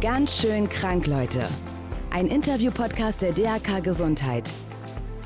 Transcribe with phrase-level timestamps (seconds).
[0.00, 1.46] Ganz schön krank, Leute.
[2.10, 4.50] Ein Interview-Podcast der DRK Gesundheit.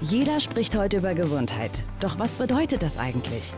[0.01, 1.71] Jeder spricht heute über Gesundheit.
[2.01, 3.53] Doch was bedeutet das eigentlich?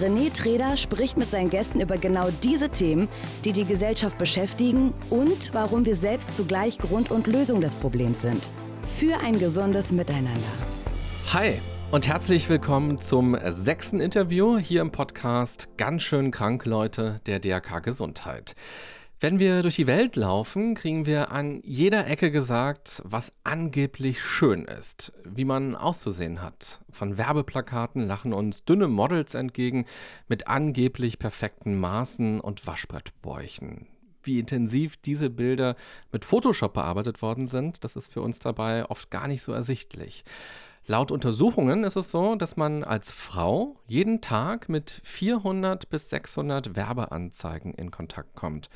[0.00, 3.08] René Treder spricht mit seinen Gästen über genau diese Themen,
[3.44, 8.42] die die Gesellschaft beschäftigen und warum wir selbst zugleich Grund und Lösung des Problems sind.
[8.88, 10.40] Für ein gesundes Miteinander.
[11.26, 11.60] Hi
[11.90, 17.80] und herzlich willkommen zum sechsten Interview hier im Podcast Ganz schön krank, Leute der DRK
[17.80, 18.56] Gesundheit.
[19.24, 24.66] Wenn wir durch die Welt laufen, kriegen wir an jeder Ecke gesagt, was angeblich schön
[24.66, 26.82] ist, wie man auszusehen hat.
[26.90, 29.86] Von Werbeplakaten lachen uns dünne Models entgegen
[30.28, 33.86] mit angeblich perfekten Maßen und Waschbrettbäuchen.
[34.22, 35.74] Wie intensiv diese Bilder
[36.12, 40.26] mit Photoshop bearbeitet worden sind, das ist für uns dabei oft gar nicht so ersichtlich.
[40.86, 46.76] Laut Untersuchungen ist es so, dass man als Frau jeden Tag mit 400 bis 600
[46.76, 48.68] Werbeanzeigen in Kontakt kommt.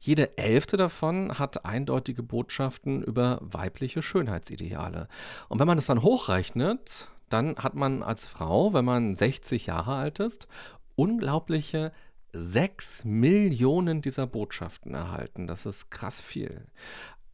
[0.00, 5.08] Jede elfte davon hat eindeutige Botschaften über weibliche Schönheitsideale.
[5.48, 9.94] Und wenn man das dann hochrechnet, dann hat man als Frau, wenn man 60 Jahre
[9.94, 10.48] alt ist,
[10.96, 11.92] unglaubliche
[12.32, 15.46] 6 Millionen dieser Botschaften erhalten.
[15.46, 16.66] Das ist krass viel.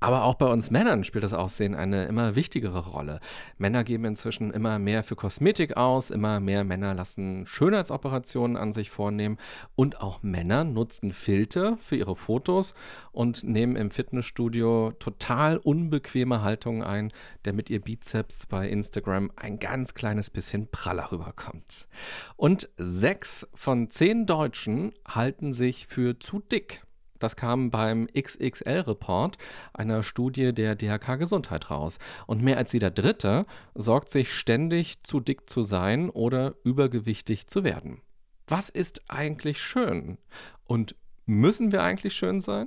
[0.04, 3.20] Aber auch bei uns Männern spielt das Aussehen eine immer wichtigere Rolle.
[3.56, 8.90] Männer geben inzwischen immer mehr für Kosmetik aus, immer mehr Männer lassen Schönheitsoperationen an sich
[8.90, 9.38] vornehmen
[9.76, 12.74] und auch Männer nutzen Filter für ihre Fotos
[13.12, 17.10] und nehmen im Fitnessstudio total unbequeme Haltungen ein,
[17.42, 21.88] damit ihr Bizeps bei Instagram ein ganz kleines bisschen praller rüberkommt.
[22.36, 26.84] Und sechs von zehn Deutschen halten sich für zu dick.
[27.24, 29.38] Das kam beim XXL-Report
[29.72, 31.98] einer Studie der DHK Gesundheit raus.
[32.26, 37.64] Und mehr als jeder Dritte sorgt sich ständig zu dick zu sein oder übergewichtig zu
[37.64, 38.02] werden.
[38.46, 40.18] Was ist eigentlich schön?
[40.66, 42.66] Und müssen wir eigentlich schön sein?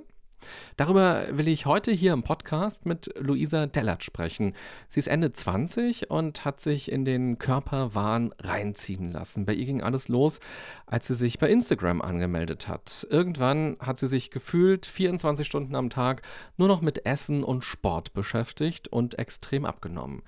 [0.75, 4.53] Darüber will ich heute hier im Podcast mit Luisa Dellert sprechen.
[4.89, 9.45] Sie ist Ende 20 und hat sich in den Körperwahn reinziehen lassen.
[9.45, 10.39] Bei ihr ging alles los,
[10.85, 13.07] als sie sich bei Instagram angemeldet hat.
[13.09, 16.21] Irgendwann hat sie sich gefühlt 24 Stunden am Tag
[16.57, 20.21] nur noch mit Essen und Sport beschäftigt und extrem abgenommen.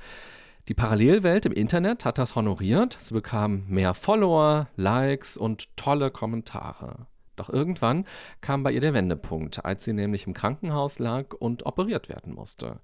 [0.68, 2.96] Die Parallelwelt im Internet hat das honoriert.
[3.00, 7.08] Sie bekam mehr Follower, Likes und tolle Kommentare.
[7.40, 8.06] Doch irgendwann
[8.42, 12.82] kam bei ihr der Wendepunkt, als sie nämlich im Krankenhaus lag und operiert werden musste.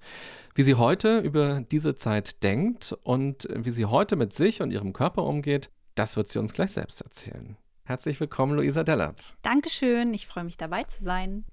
[0.54, 4.94] Wie sie heute über diese Zeit denkt und wie sie heute mit sich und ihrem
[4.94, 7.58] Körper umgeht, das wird sie uns gleich selbst erzählen.
[7.84, 9.36] Herzlich willkommen, Luisa Dellert.
[9.44, 11.44] Dankeschön, ich freue mich dabei zu sein.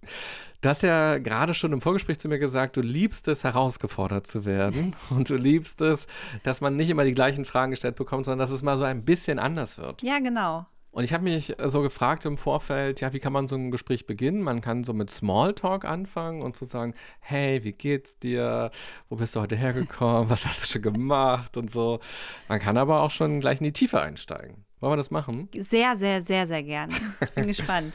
[0.60, 4.44] Du hast ja gerade schon im Vorgespräch zu mir gesagt, du liebst es, herausgefordert zu
[4.44, 6.06] werden und du liebst es,
[6.44, 9.04] dass man nicht immer die gleichen Fragen gestellt bekommt, sondern dass es mal so ein
[9.04, 10.02] bisschen anders wird.
[10.02, 10.66] Ja, genau.
[10.92, 14.06] Und ich habe mich so gefragt im Vorfeld, ja, wie kann man so ein Gespräch
[14.06, 14.42] beginnen?
[14.42, 18.70] Man kann so mit Smalltalk anfangen und zu so sagen, hey, wie geht's dir?
[19.08, 20.28] Wo bist du heute hergekommen?
[20.28, 21.56] Was hast du schon gemacht?
[21.56, 22.00] Und so.
[22.46, 24.66] Man kann aber auch schon gleich in die Tiefe einsteigen.
[24.80, 25.48] Wollen wir das machen?
[25.58, 26.94] Sehr, sehr, sehr, sehr gerne.
[27.22, 27.94] Ich bin gespannt.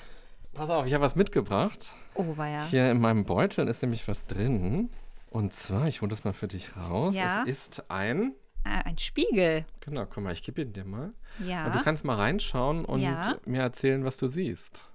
[0.54, 1.96] Pass auf, ich habe was mitgebracht.
[2.16, 2.66] Oh, war ja.
[2.66, 4.90] Hier in meinem Beutel ist nämlich was drin.
[5.30, 7.14] Und zwar, ich hole das mal für dich raus.
[7.16, 7.44] Ja.
[7.46, 8.34] Es ist ein
[8.70, 9.66] Ah, ein Spiegel.
[9.82, 11.14] Genau, guck mal, ich gebe ihn dir mal.
[11.40, 11.66] Ja.
[11.68, 13.38] Und du kannst mal reinschauen und Ja.
[13.46, 14.94] mir erzählen, was du siehst.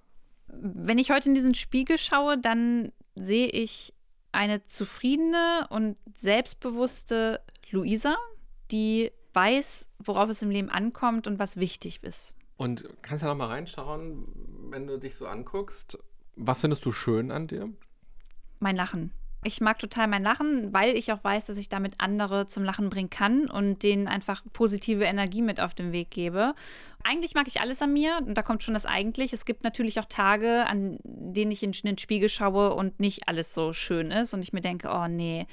[0.49, 3.95] Wenn ich heute in diesen Spiegel schaue, dann sehe ich
[4.33, 7.41] eine zufriedene und selbstbewusste
[7.71, 8.17] Luisa,
[8.71, 12.35] die weiß, worauf es im Leben ankommt und was wichtig ist.
[12.59, 14.27] Und kannst ja noch mal reinschauen,
[14.71, 15.99] wenn du dich so anguckst.
[16.37, 17.71] Was findest du schön an dir?
[18.61, 19.13] Mein Lachen.
[19.45, 22.91] Ich mag total mein Lachen, weil ich auch weiß, dass ich damit andere zum Lachen
[22.91, 26.55] bringen kann und denen einfach positive Energie mit auf den Weg gebe.
[27.03, 29.33] Eigentlich mag ich alles an mir und da kommt schon das eigentlich.
[29.33, 33.53] Es gibt natürlich auch Tage, an denen ich in den Spiegel schaue und nicht alles
[33.53, 35.49] so schön ist und ich mir denke, oh nee,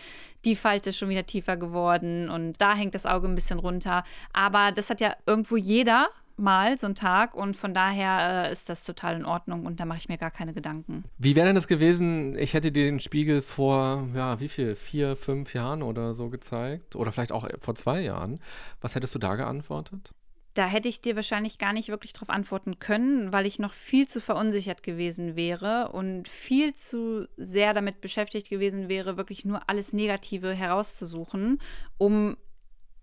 [0.45, 4.03] die Falte ist schon wieder tiefer geworden und da hängt das Auge ein bisschen runter.
[4.33, 8.69] Aber das hat ja irgendwo jeder mal so einen Tag und von daher äh, ist
[8.69, 11.03] das total in Ordnung und da mache ich mir gar keine Gedanken.
[11.17, 15.15] Wie wäre denn das gewesen, ich hätte dir den Spiegel vor, ja, wie viel, vier,
[15.15, 16.95] fünf Jahren oder so gezeigt?
[16.95, 18.39] Oder vielleicht auch vor zwei Jahren.
[18.81, 20.13] Was hättest du da geantwortet?
[20.55, 24.07] Da hätte ich dir wahrscheinlich gar nicht wirklich darauf antworten können, weil ich noch viel
[24.07, 29.93] zu verunsichert gewesen wäre und viel zu sehr damit beschäftigt gewesen wäre, wirklich nur alles
[29.93, 31.59] Negative herauszusuchen,
[31.97, 32.35] um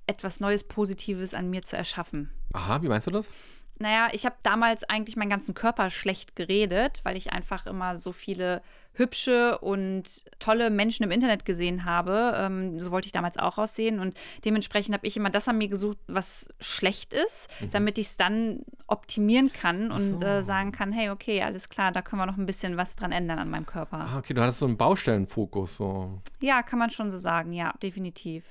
[0.06, 2.30] etwas Neues, Positives an mir zu erschaffen.
[2.56, 3.30] Aha, wie meinst du das?
[3.78, 8.10] Naja, ich habe damals eigentlich meinen ganzen Körper schlecht geredet, weil ich einfach immer so
[8.10, 8.62] viele
[8.94, 12.32] hübsche und tolle Menschen im Internet gesehen habe.
[12.36, 14.00] Ähm, so wollte ich damals auch aussehen.
[14.00, 14.16] Und
[14.46, 17.70] dementsprechend habe ich immer das an mir gesucht, was schlecht ist, mhm.
[17.72, 20.26] damit ich es dann optimieren kann und so.
[20.26, 23.12] äh, sagen kann, hey, okay, alles klar, da können wir noch ein bisschen was dran
[23.12, 23.98] ändern an meinem Körper.
[23.98, 25.76] Ah, okay, du hattest so einen Baustellenfokus.
[25.76, 26.22] So.
[26.40, 28.44] Ja, kann man schon so sagen, ja, definitiv.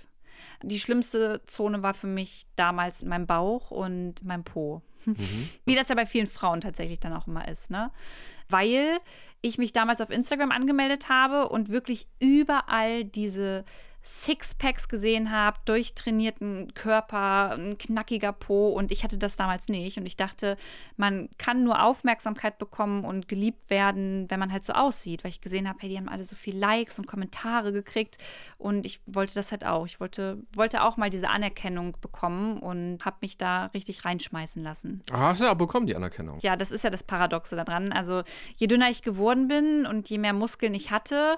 [0.68, 4.82] Die schlimmste Zone war für mich damals mein Bauch und mein Po.
[5.06, 5.50] Mhm.
[5.66, 7.92] Wie das ja bei vielen Frauen tatsächlich dann auch immer ist, ne?
[8.50, 9.00] Weil
[9.42, 13.64] ich mich damals auf Instagram angemeldet habe und wirklich überall diese
[14.06, 20.06] Sixpacks gesehen habe, durchtrainierten Körper, ein knackiger Po und ich hatte das damals nicht und
[20.06, 20.58] ich dachte,
[20.96, 25.42] man kann nur Aufmerksamkeit bekommen und geliebt werden, wenn man halt so aussieht, weil ich
[25.42, 28.20] gesehen habe, hey, die haben alle so viel Likes und Kommentare gekriegt
[28.60, 29.88] und ich wollte das halt auch.
[29.88, 35.04] Ich wollte, wollte auch mal diese Anerkennung bekommen und habe mich da richtig reinschmeißen lassen.
[35.12, 36.38] Hast du ja bekommen, die Anerkennung.
[36.42, 37.92] Ja, das ist ja das Paradoxe daran.
[37.92, 38.22] Also
[38.56, 41.38] je dünner ich geworden bin und je mehr Muskeln ich hatte,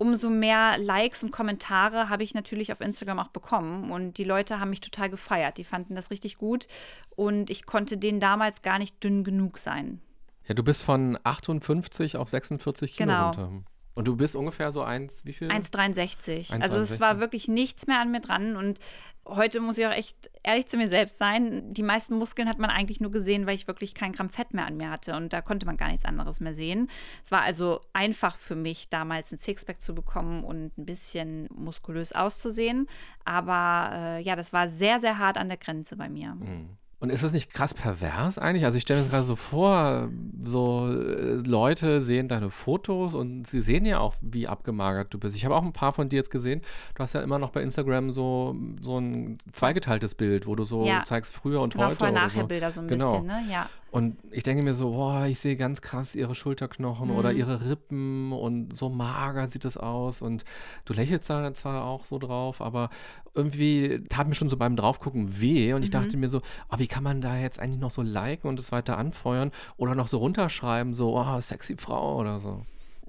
[0.00, 3.90] umso mehr Likes und Kommentare habe ich natürlich auf Instagram auch bekommen.
[3.90, 5.58] Und die Leute haben mich total gefeiert.
[5.58, 6.68] Die fanden das richtig gut.
[7.16, 10.00] Und ich konnte denen damals gar nicht dünn genug sein.
[10.48, 13.26] Ja, du bist von 58 auf 46 Kilo genau.
[13.26, 13.52] runter.
[13.94, 15.48] Und du bist ungefähr so eins, wie viel?
[15.48, 16.60] 1,63.
[16.60, 18.56] Also es war wirklich nichts mehr an mir dran.
[18.56, 18.78] Und
[19.26, 21.72] heute muss ich auch echt ehrlich zu mir selbst sein.
[21.72, 24.66] Die meisten Muskeln hat man eigentlich nur gesehen, weil ich wirklich kein Gramm Fett mehr
[24.66, 25.14] an mir hatte.
[25.16, 26.88] Und da konnte man gar nichts anderes mehr sehen.
[27.24, 32.12] Es war also einfach für mich, damals ein Sixpack zu bekommen und ein bisschen muskulös
[32.12, 32.88] auszusehen.
[33.24, 36.34] Aber äh, ja, das war sehr, sehr hart an der Grenze bei mir.
[36.34, 36.76] Mhm.
[37.00, 38.66] Und ist das nicht krass pervers eigentlich?
[38.66, 40.10] Also ich stelle mir das gerade so vor,
[40.44, 45.34] so äh, Leute sehen deine Fotos und sie sehen ja auch, wie abgemagert du bist.
[45.34, 46.60] Ich habe auch ein paar von dir jetzt gesehen.
[46.94, 50.84] Du hast ja immer noch bei Instagram so, so ein zweigeteiltes Bild, wo du so
[50.84, 51.02] ja.
[51.02, 51.96] zeigst früher und genau, heute.
[51.96, 52.80] Vorher-Nachher-Bilder so.
[52.80, 53.12] so ein genau.
[53.12, 53.44] bisschen, ne?
[53.50, 53.70] Ja.
[53.90, 57.16] Und ich denke mir so, boah, ich sehe ganz krass ihre Schulterknochen mhm.
[57.16, 60.22] oder ihre Rippen und so mager sieht es aus.
[60.22, 60.44] Und
[60.84, 62.90] du lächelst da zwar auch so drauf, aber
[63.34, 65.72] irgendwie tat mir schon so beim Draufgucken weh.
[65.72, 65.94] Und ich mhm.
[65.94, 66.40] dachte mir so,
[66.70, 69.96] oh, wie kann man da jetzt eigentlich noch so liken und es weiter anfeuern oder
[69.96, 72.62] noch so runterschreiben, so, oh, sexy Frau oder so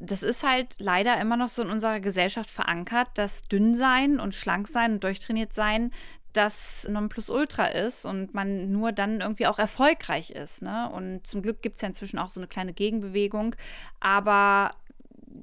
[0.04, 4.34] das ist halt leider immer noch so in unserer Gesellschaft verankert, dass dünn sein und
[4.34, 5.92] schlank sein und durchtrainiert sein
[6.34, 10.62] das Nonplusultra ist und man nur dann irgendwie auch erfolgreich ist.
[10.62, 10.90] Ne?
[10.90, 13.56] Und zum Glück gibt es ja inzwischen auch so eine kleine Gegenbewegung.
[14.00, 14.72] Aber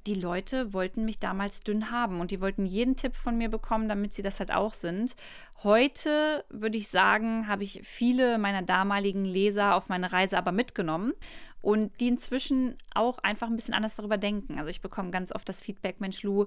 [0.06, 3.88] die Leute wollten mich damals dünn haben und die wollten jeden Tipp von mir bekommen,
[3.88, 5.16] damit sie das halt auch sind.
[5.62, 11.14] Heute würde ich sagen, habe ich viele meiner damaligen Leser auf meine Reise aber mitgenommen
[11.62, 14.58] und die inzwischen auch einfach ein bisschen anders darüber denken.
[14.58, 16.46] Also ich bekomme ganz oft das Feedback, Mensch Lu,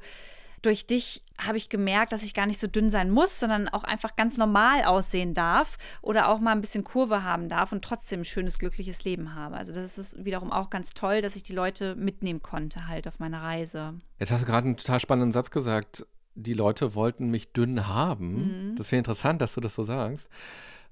[0.61, 3.83] durch dich habe ich gemerkt, dass ich gar nicht so dünn sein muss, sondern auch
[3.83, 8.21] einfach ganz normal aussehen darf oder auch mal ein bisschen Kurve haben darf und trotzdem
[8.21, 9.55] ein schönes, glückliches Leben habe.
[9.55, 13.19] Also das ist wiederum auch ganz toll, dass ich die Leute mitnehmen konnte halt auf
[13.19, 13.95] meiner Reise.
[14.19, 16.05] Jetzt hast du gerade einen total spannenden Satz gesagt.
[16.35, 18.71] Die Leute wollten mich dünn haben.
[18.71, 18.75] Mhm.
[18.75, 20.29] Das wäre interessant, dass du das so sagst.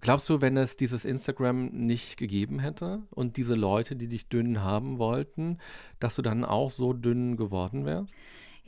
[0.01, 4.63] Glaubst du, wenn es dieses Instagram nicht gegeben hätte und diese Leute, die dich dünn
[4.63, 5.57] haben wollten,
[5.99, 8.15] dass du dann auch so dünn geworden wärst?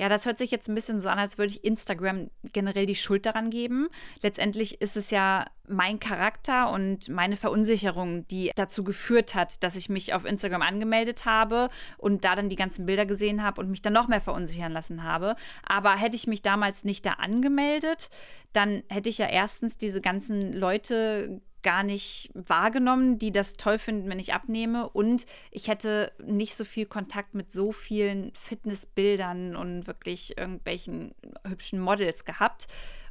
[0.02, 2.96] Ja, das hört sich jetzt ein bisschen so an, als würde ich Instagram generell die
[2.96, 3.88] Schuld daran geben.
[4.24, 9.90] Letztendlich ist es ja mein Charakter und meine Verunsicherung, die dazu geführt hat, dass ich
[9.90, 11.70] mich auf Instagram angemeldet habe
[12.00, 15.04] und da dann die ganzen Bilder gesehen habe und mich dann noch mehr verunsichern lassen
[15.04, 15.36] habe.
[15.62, 18.10] Aber hätte ich mich damals nicht da angemeldet,
[18.54, 24.10] dann hätte ich ja erstens diese ganzen Leute gar nicht wahrgenommen, die das toll finden,
[24.10, 24.90] wenn ich abnehme.
[24.90, 31.14] Und ich hätte nicht so viel Kontakt mit so vielen Fitnessbildern und wirklich irgendwelchen
[31.48, 32.68] hübschen Models gehabt.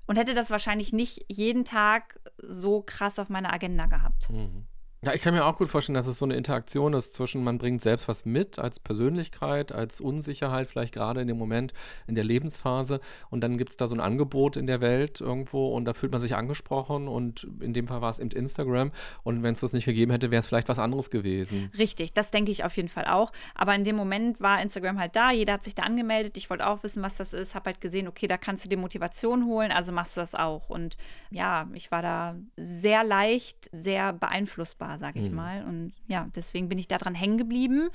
[0.07, 4.29] Und hätte das wahrscheinlich nicht jeden Tag so krass auf meiner Agenda gehabt.
[4.31, 4.67] Mhm.
[5.03, 7.57] Ja, ich kann mir auch gut vorstellen, dass es so eine Interaktion ist zwischen, man
[7.57, 11.73] bringt selbst was mit als Persönlichkeit, als Unsicherheit, vielleicht gerade in dem Moment,
[12.07, 13.01] in der Lebensphase.
[13.31, 16.13] Und dann gibt es da so ein Angebot in der Welt irgendwo und da fühlt
[16.13, 17.09] man sich angesprochen.
[17.09, 18.93] Und in dem Fall war es eben Instagram.
[19.23, 21.73] Und wenn es das nicht gegeben hätte, wäre es vielleicht was anderes gewesen.
[21.79, 23.33] Richtig, das denke ich auf jeden Fall auch.
[23.55, 26.37] Aber in dem Moment war Instagram halt da, jeder hat sich da angemeldet.
[26.37, 28.77] Ich wollte auch wissen, was das ist, habe halt gesehen, okay, da kannst du dir
[28.77, 30.69] Motivation holen, also machst du das auch.
[30.69, 30.99] Und
[31.31, 35.37] ja, ich war da sehr leicht, sehr beeinflussbar war, sage ich mhm.
[35.37, 35.65] mal.
[35.65, 37.91] Und ja, deswegen bin ich daran hängen geblieben.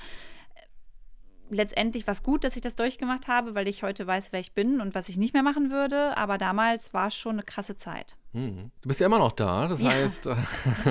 [1.48, 4.52] Letztendlich war es gut, dass ich das durchgemacht habe, weil ich heute weiß, wer ich
[4.52, 6.16] bin und was ich nicht mehr machen würde.
[6.16, 8.16] Aber damals war es schon eine krasse Zeit.
[8.32, 8.72] Mhm.
[8.80, 9.68] Du bist ja immer noch da.
[9.68, 9.90] Das ja.
[9.90, 10.28] heißt,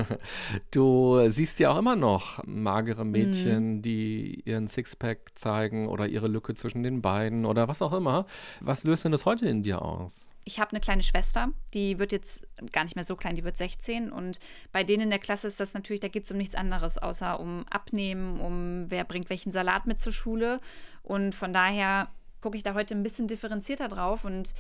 [0.71, 3.81] du siehst ja auch immer noch magere Mädchen, mhm.
[3.81, 8.25] die ihren Sixpack zeigen oder ihre Lücke zwischen den Beinen oder was auch immer.
[8.61, 10.29] Was löst denn das heute in dir aus?
[10.45, 13.57] Ich habe eine kleine Schwester, die wird jetzt gar nicht mehr so klein, die wird
[13.57, 14.39] 16 und
[14.71, 17.39] bei denen in der Klasse ist das natürlich, da geht es um nichts anderes, außer
[17.39, 20.61] um Abnehmen, um wer bringt welchen Salat mit zur Schule
[21.01, 22.09] und von daher
[22.41, 24.53] gucke ich da heute ein bisschen differenzierter drauf und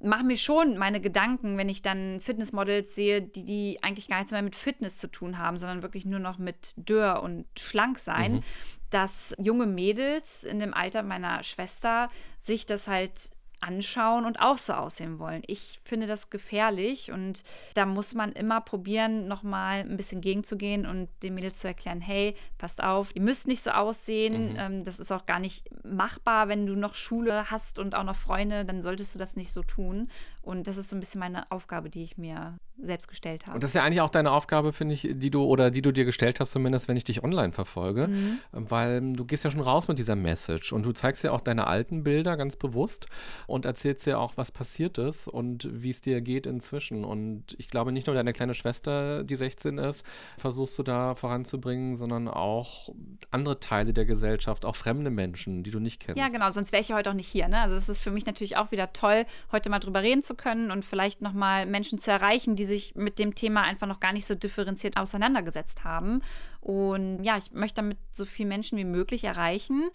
[0.00, 4.32] mache mir schon meine Gedanken, wenn ich dann Fitnessmodels sehe, die, die eigentlich gar nichts
[4.32, 8.34] mehr mit Fitness zu tun haben, sondern wirklich nur noch mit Dürr und schlank sein,
[8.34, 8.42] mhm.
[8.90, 13.30] dass junge Mädels in dem Alter meiner Schwester sich das halt
[13.64, 15.42] anschauen und auch so aussehen wollen.
[15.46, 17.42] Ich finde das gefährlich und
[17.74, 22.36] da muss man immer probieren, nochmal ein bisschen gegenzugehen und den Mädels zu erklären, hey,
[22.58, 24.58] passt auf, ihr müsst nicht so aussehen, mhm.
[24.58, 28.16] ähm, das ist auch gar nicht machbar, wenn du noch Schule hast und auch noch
[28.16, 30.10] Freunde, dann solltest du das nicht so tun.
[30.44, 33.54] Und das ist so ein bisschen meine Aufgabe, die ich mir selbst gestellt habe.
[33.54, 35.92] Und das ist ja eigentlich auch deine Aufgabe, finde ich, die du oder die du
[35.92, 38.38] dir gestellt hast, zumindest wenn ich dich online verfolge, mhm.
[38.52, 41.66] weil du gehst ja schon raus mit dieser Message und du zeigst ja auch deine
[41.66, 43.06] alten Bilder ganz bewusst
[43.46, 47.04] und erzählst ja auch, was passiert ist und wie es dir geht inzwischen.
[47.04, 50.04] Und ich glaube, nicht nur deine kleine Schwester, die 16 ist,
[50.36, 52.90] versuchst du da voranzubringen, sondern auch
[53.30, 56.18] andere Teile der Gesellschaft, auch fremde Menschen, die du nicht kennst.
[56.18, 57.48] Ja, genau, sonst wäre ich ja heute auch nicht hier.
[57.48, 57.60] Ne?
[57.60, 60.70] Also das ist für mich natürlich auch wieder toll, heute mal drüber reden zu können
[60.70, 64.26] und vielleicht nochmal Menschen zu erreichen, die sich mit dem Thema einfach noch gar nicht
[64.26, 66.22] so differenziert auseinandergesetzt haben.
[66.60, 69.90] Und ja, ich möchte damit so viele Menschen wie möglich erreichen,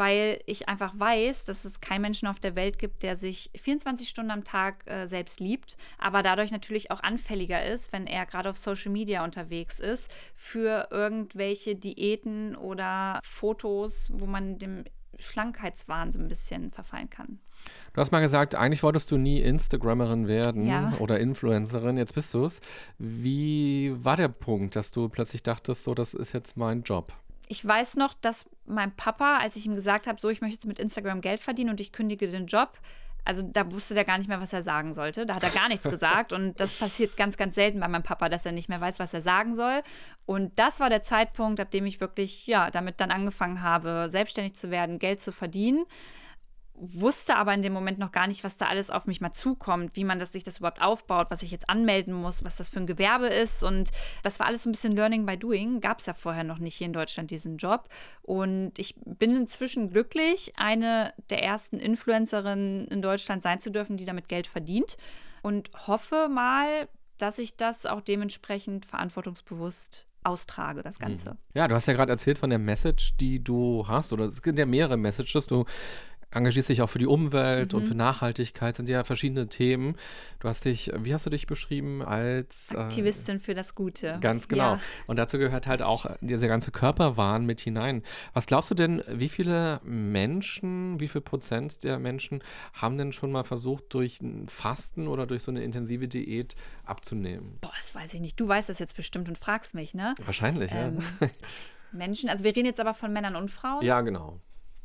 [0.00, 4.08] weil ich einfach weiß, dass es keinen Menschen auf der Welt gibt, der sich 24
[4.08, 8.48] Stunden am Tag äh, selbst liebt, aber dadurch natürlich auch anfälliger ist, wenn er gerade
[8.48, 14.84] auf Social Media unterwegs ist, für irgendwelche Diäten oder Fotos, wo man dem
[15.18, 17.38] Schlankheitswahn so ein bisschen verfallen kann.
[17.92, 20.92] Du hast mal gesagt, eigentlich wolltest du nie Instagrammerin werden ja.
[21.00, 21.96] oder Influencerin.
[21.96, 22.60] Jetzt bist du es.
[22.98, 27.12] Wie war der Punkt, dass du plötzlich dachtest, so, das ist jetzt mein Job?
[27.48, 30.66] Ich weiß noch, dass mein Papa, als ich ihm gesagt habe, so, ich möchte jetzt
[30.66, 32.78] mit Instagram Geld verdienen und ich kündige den Job,
[33.24, 35.26] also da wusste der gar nicht mehr, was er sagen sollte.
[35.26, 36.32] Da hat er gar nichts gesagt.
[36.32, 39.12] Und das passiert ganz, ganz selten bei meinem Papa, dass er nicht mehr weiß, was
[39.12, 39.82] er sagen soll.
[40.26, 44.54] Und das war der Zeitpunkt, ab dem ich wirklich, ja, damit dann angefangen habe, selbstständig
[44.54, 45.84] zu werden, Geld zu verdienen
[46.80, 49.96] wusste aber in dem Moment noch gar nicht, was da alles auf mich mal zukommt,
[49.96, 52.80] wie man das, sich das überhaupt aufbaut, was ich jetzt anmelden muss, was das für
[52.80, 53.62] ein Gewerbe ist.
[53.62, 53.90] Und
[54.22, 55.80] das war alles so ein bisschen Learning by Doing.
[55.80, 57.88] Gab es ja vorher noch nicht hier in Deutschland diesen Job.
[58.22, 64.06] Und ich bin inzwischen glücklich, eine der ersten Influencerinnen in Deutschland sein zu dürfen, die
[64.06, 64.96] damit Geld verdient.
[65.42, 71.36] Und hoffe mal, dass ich das auch dementsprechend verantwortungsbewusst austrage, das Ganze.
[71.54, 74.58] Ja, du hast ja gerade erzählt von der Message, die du hast, oder es gibt
[74.58, 75.46] ja mehrere Messages.
[75.46, 75.64] Du
[76.32, 77.78] engagierst dich auch für die Umwelt mhm.
[77.78, 79.96] und für Nachhaltigkeit, sind ja verschiedene Themen.
[80.38, 84.18] Du hast dich, wie hast du dich beschrieben, als äh, Aktivistin äh, für das Gute.
[84.20, 84.74] Ganz genau.
[84.74, 84.80] Ja.
[85.06, 88.02] Und dazu gehört halt auch dieser ganze Körperwahn mit hinein.
[88.32, 93.32] Was glaubst du denn, wie viele Menschen, wie viel Prozent der Menschen haben denn schon
[93.32, 97.58] mal versucht, durch ein Fasten oder durch so eine intensive Diät abzunehmen?
[97.60, 98.38] Boah, das weiß ich nicht.
[98.38, 100.14] Du weißt das jetzt bestimmt und fragst mich, ne?
[100.24, 101.28] Wahrscheinlich, ähm, ja.
[101.92, 103.84] Menschen, also wir reden jetzt aber von Männern und Frauen.
[103.84, 104.38] Ja, genau.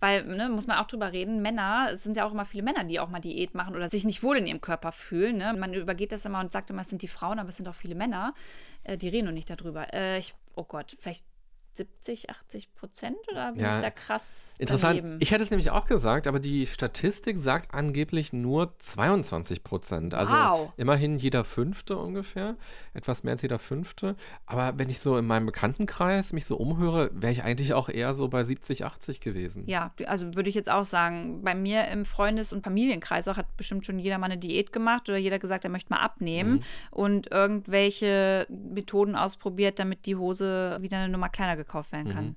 [0.06, 2.84] Weil, ne, muss man auch drüber reden, Männer, es sind ja auch immer viele Männer,
[2.84, 5.38] die auch mal Diät machen oder sich nicht wohl in ihrem Körper fühlen.
[5.38, 5.52] Ne?
[5.54, 7.74] Man übergeht das immer und sagt immer, es sind die Frauen, aber es sind auch
[7.74, 8.36] viele Männer.
[8.84, 9.92] Äh, die reden nur nicht darüber.
[9.96, 11.26] Äh, ich, oh Gott, vielleicht
[11.75, 15.00] 70, 80 Prozent oder bin ja, ich da krass Interessant.
[15.00, 15.17] Daneben?
[15.20, 20.13] Ich hätte es nämlich auch gesagt, aber die Statistik sagt angeblich nur 22 Prozent.
[20.13, 20.74] Also wow.
[20.77, 22.55] immerhin jeder Fünfte ungefähr,
[22.94, 24.15] etwas mehr als jeder Fünfte.
[24.46, 28.13] Aber wenn ich so in meinem Bekanntenkreis mich so umhöre, wäre ich eigentlich auch eher
[28.13, 29.63] so bei 70, 80 gewesen.
[29.67, 33.58] Ja, also würde ich jetzt auch sagen, bei mir im Freundes- und Familienkreis auch hat
[33.58, 36.63] bestimmt schon jeder mal eine Diät gemacht oder jeder gesagt, er möchte mal abnehmen mhm.
[36.91, 42.25] und irgendwelche Methoden ausprobiert, damit die Hose wieder eine Nummer kleiner gekauft werden kann.
[42.25, 42.36] Mhm.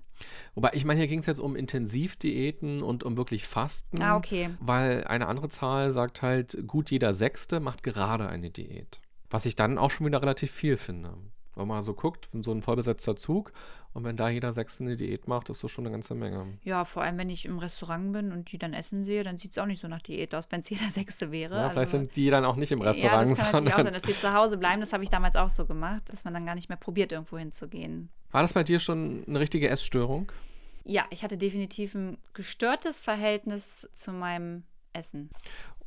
[0.54, 4.02] Wobei, ich meine, hier ging es jetzt um Intensivdiäten und um wirklich Fasten.
[4.02, 4.50] Ah, okay.
[4.60, 9.00] Weil eine andere Zahl sagt halt, gut jeder Sechste macht gerade eine Diät.
[9.30, 11.14] Was ich dann auch schon wieder relativ viel finde.
[11.54, 13.52] Wenn man so guckt, so ein vollbesetzter Zug
[13.94, 16.58] und wenn da jeder Sechste eine Diät macht, ist das schon eine ganze Menge.
[16.62, 19.52] Ja, vor allem, wenn ich im Restaurant bin und die dann essen sehe, dann sieht
[19.52, 21.56] es auch nicht so nach Diät aus, wenn es jeder Sechste wäre.
[21.56, 23.28] Ja, vielleicht also, sind die dann auch nicht im Restaurant.
[23.28, 24.80] Ja, das kann natürlich auch sein, dass sie zu Hause bleiben.
[24.80, 27.38] Das habe ich damals auch so gemacht, dass man dann gar nicht mehr probiert, irgendwo
[27.38, 28.10] hinzugehen.
[28.30, 30.30] War das bei dir schon eine richtige Essstörung?
[30.84, 35.30] Ja, ich hatte definitiv ein gestörtes Verhältnis zu meinem Essen.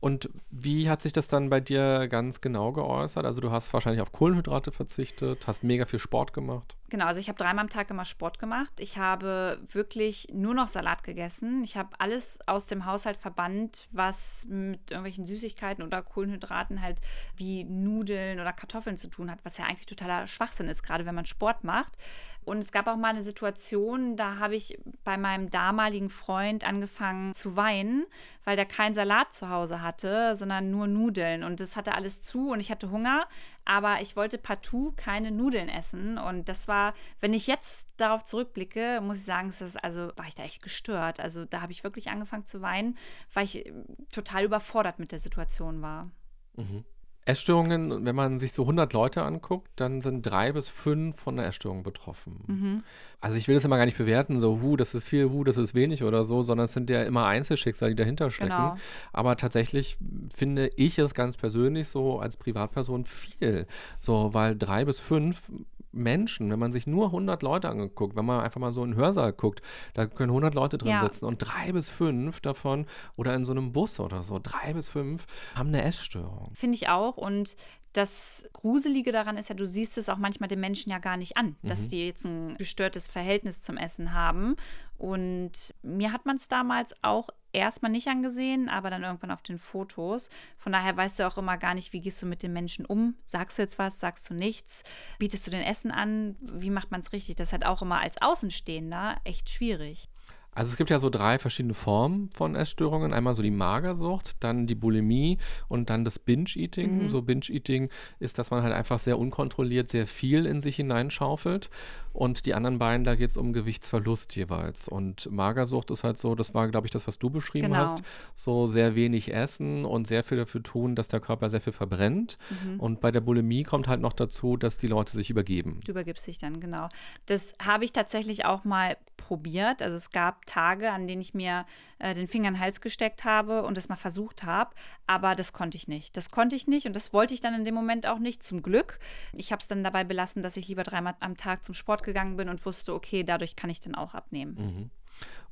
[0.01, 3.23] Und wie hat sich das dann bei dir ganz genau geäußert?
[3.23, 6.75] Also du hast wahrscheinlich auf Kohlenhydrate verzichtet, hast mega viel Sport gemacht.
[6.89, 8.71] Genau, also ich habe dreimal am Tag immer Sport gemacht.
[8.79, 11.63] Ich habe wirklich nur noch Salat gegessen.
[11.63, 16.97] Ich habe alles aus dem Haushalt verbannt, was mit irgendwelchen Süßigkeiten oder Kohlenhydraten halt
[17.37, 21.15] wie Nudeln oder Kartoffeln zu tun hat, was ja eigentlich totaler Schwachsinn ist, gerade wenn
[21.15, 21.95] man Sport macht.
[22.43, 27.33] Und es gab auch mal eine Situation, da habe ich bei meinem damaligen Freund angefangen
[27.35, 28.05] zu weinen,
[28.45, 31.43] weil der keinen Salat zu Hause hatte, sondern nur Nudeln.
[31.43, 33.27] Und das hatte alles zu und ich hatte Hunger,
[33.63, 36.17] aber ich wollte partout keine Nudeln essen.
[36.17, 40.35] Und das war, wenn ich jetzt darauf zurückblicke, muss ich sagen, das, also war ich
[40.35, 41.19] da echt gestört.
[41.19, 42.97] Also da habe ich wirklich angefangen zu weinen,
[43.33, 43.71] weil ich
[44.11, 46.09] total überfordert mit der Situation war.
[46.55, 46.85] Mhm.
[47.25, 51.47] Essstörungen, wenn man sich so 100 Leute anguckt, dann sind drei bis fünf von einer
[51.47, 52.43] Essstörung betroffen.
[52.47, 52.83] Mhm.
[53.19, 55.57] Also ich will das immer gar nicht bewerten, so, hu, das ist viel, hu, das
[55.57, 58.49] ist wenig oder so, sondern es sind ja immer Einzelschicksale, die dahinter stecken.
[58.49, 58.77] Genau.
[59.13, 59.97] Aber tatsächlich
[60.35, 63.67] finde ich es ganz persönlich so als Privatperson viel,
[63.99, 65.43] so, weil drei bis fünf
[65.91, 68.97] Menschen, wenn man sich nur 100 Leute angeguckt, wenn man einfach mal so in den
[68.97, 69.61] Hörsaal guckt,
[69.93, 71.03] da können 100 Leute drin ja.
[71.03, 74.87] sitzen und drei bis fünf davon oder in so einem Bus oder so, drei bis
[74.87, 76.51] fünf haben eine Essstörung.
[76.53, 77.55] Finde ich auch und
[77.93, 81.35] das Gruselige daran ist ja, du siehst es auch manchmal den Menschen ja gar nicht
[81.35, 81.67] an, mhm.
[81.67, 84.55] dass die jetzt ein gestörtes Verhältnis zum Essen haben.
[84.97, 89.57] Und mir hat man es damals auch erstmal nicht angesehen, aber dann irgendwann auf den
[89.57, 90.29] Fotos.
[90.57, 93.15] Von daher weißt du auch immer gar nicht, wie gehst du mit den Menschen um?
[93.25, 94.83] Sagst du jetzt was, sagst du nichts?
[95.19, 96.35] Bietest du den Essen an?
[96.41, 97.35] Wie macht man es richtig?
[97.35, 100.09] Das ist halt auch immer als Außenstehender echt schwierig.
[100.53, 103.13] Also es gibt ja so drei verschiedene Formen von Essstörungen.
[103.13, 105.37] Einmal so die Magersucht, dann die Bulimie
[105.69, 107.03] und dann das Binge-Eating.
[107.03, 107.09] Mhm.
[107.09, 107.89] So Binge-Eating
[108.19, 111.69] ist, dass man halt einfach sehr unkontrolliert sehr viel in sich hineinschaufelt.
[112.13, 114.87] Und die anderen beiden, da geht es um Gewichtsverlust jeweils.
[114.87, 117.79] Und Magersucht ist halt so, das war, glaube ich, das, was du beschrieben genau.
[117.79, 118.01] hast.
[118.33, 122.37] So sehr wenig essen und sehr viel dafür tun, dass der Körper sehr viel verbrennt.
[122.49, 122.79] Mhm.
[122.79, 125.79] Und bei der Bulimie kommt halt noch dazu, dass die Leute sich übergeben.
[125.85, 126.89] Du übergibst dich dann, genau.
[127.27, 129.81] Das habe ich tatsächlich auch mal probiert.
[129.81, 131.65] Also es gab Tage, an denen ich mir
[131.99, 134.71] äh, den Finger in den Hals gesteckt habe und es mal versucht habe,
[135.05, 136.17] aber das konnte ich nicht.
[136.17, 138.63] Das konnte ich nicht und das wollte ich dann in dem Moment auch nicht, zum
[138.63, 138.99] Glück.
[139.33, 142.37] Ich habe es dann dabei belassen, dass ich lieber dreimal am Tag zum Sport gegangen
[142.37, 144.55] bin und wusste, okay, dadurch kann ich dann auch abnehmen.
[144.57, 144.89] Mhm.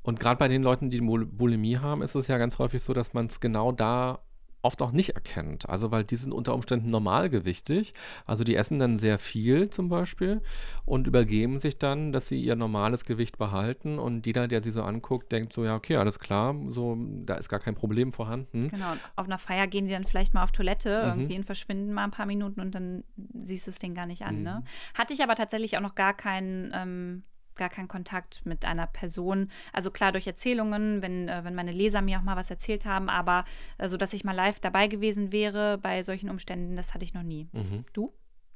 [0.01, 3.13] Und gerade bei den Leuten, die Bulimie haben, ist es ja ganz häufig so, dass
[3.13, 4.19] man es genau da
[4.61, 5.69] oft auch nicht erkennt.
[5.69, 7.93] Also weil die sind unter Umständen normalgewichtig.
[8.25, 10.41] Also die essen dann sehr viel zum Beispiel
[10.85, 13.99] und übergeben sich dann, dass sie ihr normales Gewicht behalten.
[13.99, 17.49] Und jeder, der sie so anguckt, denkt so, ja, okay, alles klar, so, da ist
[17.49, 18.67] gar kein Problem vorhanden.
[18.67, 21.21] Genau, und auf einer Feier gehen die dann vielleicht mal auf Toilette mhm.
[21.21, 24.23] irgendwie und verschwinden mal ein paar Minuten und dann siehst du es denen gar nicht
[24.23, 24.35] an.
[24.35, 24.39] Ne?
[24.39, 24.43] Mhm.
[24.43, 24.63] Ne?
[24.93, 27.23] Hatte ich aber tatsächlich auch noch gar keinen ähm,
[27.59, 29.51] gar keinen Kontakt mit einer Person.
[29.71, 33.09] Also klar durch Erzählungen, wenn, äh, wenn meine Leser mir auch mal was erzählt haben,
[33.09, 33.45] aber
[33.77, 37.13] äh, so, dass ich mal live dabei gewesen wäre bei solchen Umständen, das hatte ich
[37.13, 37.47] noch nie.
[37.51, 37.85] Mhm.
[37.93, 38.11] Du?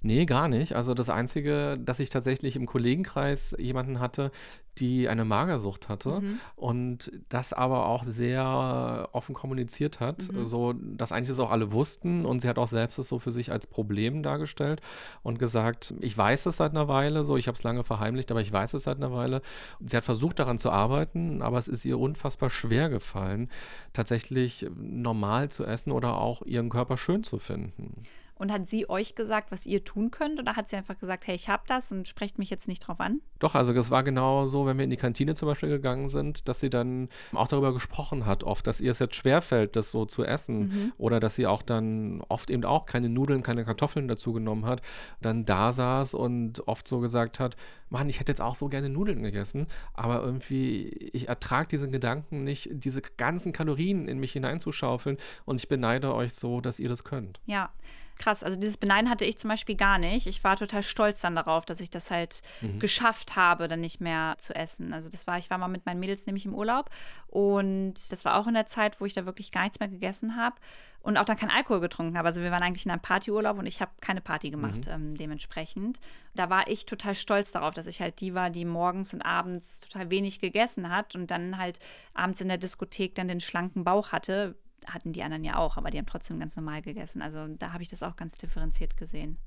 [0.05, 0.75] Nee, gar nicht.
[0.75, 4.31] Also das Einzige, dass ich tatsächlich im Kollegenkreis jemanden hatte,
[4.79, 6.39] die eine Magersucht hatte mhm.
[6.57, 10.45] und das aber auch sehr offen kommuniziert hat, mhm.
[10.45, 13.31] so dass eigentlich das auch alle wussten und sie hat auch selbst es so für
[13.31, 14.81] sich als Problem dargestellt
[15.21, 18.41] und gesagt, ich weiß es seit einer Weile, so ich habe es lange verheimlicht, aber
[18.41, 19.41] ich weiß es seit einer Weile.
[19.79, 23.49] Sie hat versucht daran zu arbeiten, aber es ist ihr unfassbar schwer gefallen,
[23.93, 28.03] tatsächlich normal zu essen oder auch ihren Körper schön zu finden.
[28.35, 30.39] Und hat sie euch gesagt, was ihr tun könnt?
[30.39, 32.99] Oder hat sie einfach gesagt, hey, ich habe das und sprecht mich jetzt nicht drauf
[32.99, 33.21] an?
[33.39, 36.47] Doch, also es war genau so, wenn wir in die Kantine zum Beispiel gegangen sind,
[36.47, 40.05] dass sie dann auch darüber gesprochen hat, oft, dass ihr es jetzt schwerfällt, das so
[40.05, 40.59] zu essen.
[40.59, 40.93] Mhm.
[40.97, 44.81] Oder dass sie auch dann oft eben auch keine Nudeln, keine Kartoffeln dazu genommen hat,
[45.21, 47.55] dann da saß und oft so gesagt hat,
[47.89, 52.43] Mann, ich hätte jetzt auch so gerne Nudeln gegessen, aber irgendwie, ich ertrage diesen Gedanken
[52.43, 57.03] nicht, diese ganzen Kalorien in mich hineinzuschaufeln und ich beneide euch so, dass ihr das
[57.03, 57.39] könnt.
[57.45, 57.71] Ja,
[58.17, 58.43] krass.
[58.43, 60.27] Also dieses Beneiden hatte ich zum Beispiel gar nicht.
[60.27, 62.79] Ich war total stolz dann darauf, dass ich das halt mhm.
[62.79, 64.93] geschafft habe, dann nicht mehr zu essen.
[64.93, 66.89] Also das war, ich war mal mit meinen Mädels nämlich im Urlaub
[67.27, 70.35] und das war auch in der Zeit, wo ich da wirklich gar nichts mehr gegessen
[70.35, 70.55] habe
[71.03, 72.27] und auch dann kein Alkohol getrunken habe.
[72.27, 74.91] Also wir waren eigentlich in einem Partyurlaub und ich habe keine Party gemacht mhm.
[74.91, 75.99] ähm, dementsprechend.
[76.33, 79.81] Da war ich total stolz darauf, dass ich halt die war, die morgens und abends
[79.81, 81.79] total wenig gegessen hat und dann halt
[82.13, 84.55] abends in der Diskothek dann den schlanken Bauch hatte,
[84.87, 87.21] hatten die anderen ja auch, aber die haben trotzdem ganz normal gegessen.
[87.21, 89.37] Also da habe ich das auch ganz differenziert gesehen.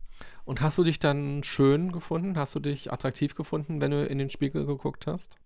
[0.45, 2.39] Und hast du dich dann schön gefunden?
[2.39, 5.37] Hast du dich attraktiv gefunden, wenn du in den Spiegel geguckt hast?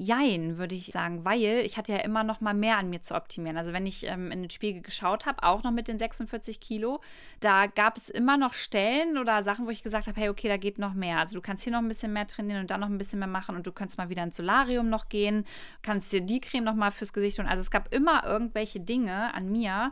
[0.00, 3.16] Jein, würde ich sagen, weil ich hatte ja immer noch mal mehr an mir zu
[3.16, 3.56] optimieren.
[3.56, 7.00] Also wenn ich ähm, in den Spiegel geschaut habe, auch noch mit den 46 Kilo,
[7.40, 10.56] da gab es immer noch Stellen oder Sachen, wo ich gesagt habe, hey, okay, da
[10.56, 11.18] geht noch mehr.
[11.18, 13.26] Also du kannst hier noch ein bisschen mehr trainieren und da noch ein bisschen mehr
[13.26, 15.44] machen und du kannst mal wieder ins Solarium noch gehen,
[15.82, 17.46] kannst dir die Creme noch mal fürs Gesicht tun.
[17.46, 19.90] Also es gab immer irgendwelche Dinge an mir,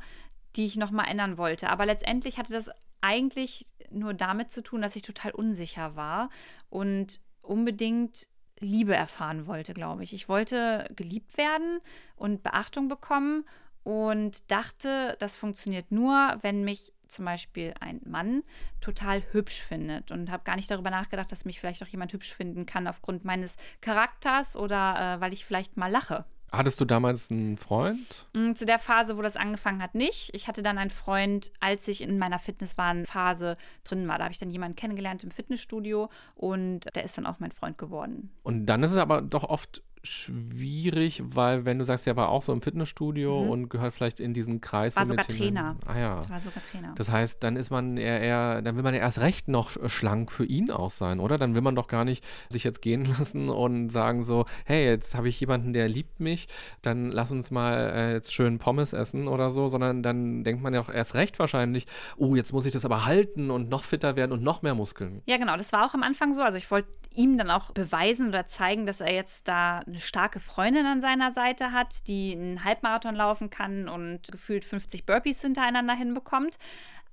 [0.55, 1.69] die ich noch mal ändern wollte.
[1.69, 6.31] Aber letztendlich hatte das eigentlich nur damit zu tun, dass ich total unsicher war
[6.71, 10.12] und unbedingt Liebe erfahren wollte, glaube ich.
[10.12, 11.81] Ich wollte geliebt werden
[12.16, 13.45] und Beachtung bekommen
[13.83, 18.42] und dachte, das funktioniert nur, wenn mich zum Beispiel ein Mann
[18.81, 22.35] total hübsch findet und habe gar nicht darüber nachgedacht, dass mich vielleicht auch jemand hübsch
[22.35, 26.25] finden kann aufgrund meines Charakters oder äh, weil ich vielleicht mal lache.
[26.52, 28.26] Hattest du damals einen Freund?
[28.35, 30.30] Mm, zu der Phase, wo das angefangen hat, nicht.
[30.35, 34.18] Ich hatte dann einen Freund, als ich in meiner Fitnesswahn-Phase drin war.
[34.18, 37.78] Da habe ich dann jemanden kennengelernt im Fitnessstudio und der ist dann auch mein Freund
[37.78, 38.30] geworden.
[38.42, 42.42] Und dann ist es aber doch oft schwierig, weil wenn du sagst, er war auch
[42.42, 43.51] so im Fitnessstudio mhm.
[43.51, 44.97] und gehört vielleicht in diesen Kreis.
[44.97, 45.77] War so sogar Trainer.
[45.87, 46.29] Ah ja.
[46.29, 46.95] War sogar Trainer.
[46.97, 50.33] Das heißt, dann ist man eher, eher, dann will man ja erst recht noch schlank
[50.33, 51.37] für ihn auch sein, oder?
[51.37, 55.14] Dann will man doch gar nicht sich jetzt gehen lassen und sagen so, hey, jetzt
[55.14, 56.49] habe ich jemanden, der liebt mich,
[56.83, 60.75] dann lass uns mal äh, jetzt schön Pommes essen oder so, sondern dann denkt man
[60.75, 64.16] ja auch erst recht wahrscheinlich, oh, jetzt muss ich das aber halten und noch fitter
[64.16, 65.23] werden und noch mehr Muskeln.
[65.27, 66.42] Ja, genau, das war auch am Anfang so.
[66.42, 70.40] Also ich wollte ihm dann auch beweisen oder zeigen, dass er jetzt da eine starke
[70.40, 75.94] Freundin an seiner Seite hat, die einen Halbmarathon laufen kann und gefühlt 50 Burpees hintereinander
[75.94, 76.59] hinbekommt.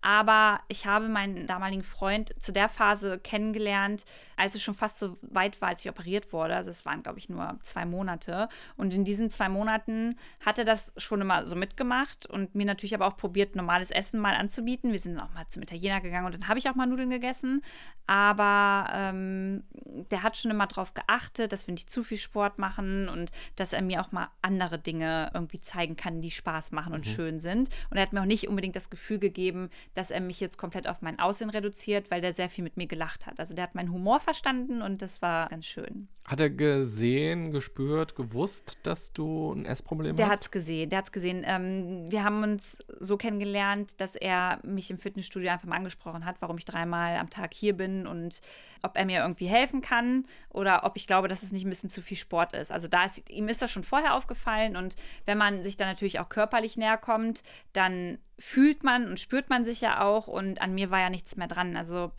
[0.05, 4.03] Aber ich habe meinen damaligen Freund zu der Phase kennengelernt,
[4.35, 6.55] als es schon fast so weit war, als ich operiert wurde.
[6.55, 8.49] Also es waren, glaube ich, nur zwei Monate.
[8.75, 12.93] Und in diesen zwei Monaten hat er das schon immer so mitgemacht und mir natürlich
[12.93, 14.91] aber auch probiert, normales Essen mal anzubieten.
[14.91, 17.61] Wir sind auch mal zum Italiener gegangen und dann habe ich auch mal Nudeln gegessen.
[18.05, 19.63] Aber ähm,
[20.11, 23.71] der hat schon immer darauf geachtet, dass wir nicht zu viel Sport machen und dass
[23.71, 27.11] er mir auch mal andere Dinge irgendwie zeigen kann, die Spaß machen und mhm.
[27.11, 27.69] schön sind.
[27.89, 30.87] Und er hat mir auch nicht unbedingt das Gefühl gegeben, dass er mich jetzt komplett
[30.87, 33.39] auf mein Aussehen reduziert, weil der sehr viel mit mir gelacht hat.
[33.39, 36.07] Also der hat meinen Humor verstanden und das war ganz schön.
[36.25, 40.19] Hat er gesehen, gespürt, gewusst, dass du ein Essproblem hast?
[40.19, 41.43] Der hat es gesehen, der hat es gesehen.
[41.45, 46.37] Ähm, wir haben uns so kennengelernt, dass er mich im Fitnessstudio einfach mal angesprochen hat,
[46.39, 48.39] warum ich dreimal am Tag hier bin und
[48.83, 51.89] ob er mir irgendwie helfen kann oder ob ich glaube, dass es nicht ein bisschen
[51.89, 52.71] zu viel Sport ist.
[52.71, 56.19] Also da ist, ihm ist das schon vorher aufgefallen und wenn man sich dann natürlich
[56.19, 60.75] auch körperlich näher kommt, dann fühlt man und spürt man sich ja auch und an
[60.75, 61.77] mir war ja nichts mehr dran.
[61.77, 62.11] Also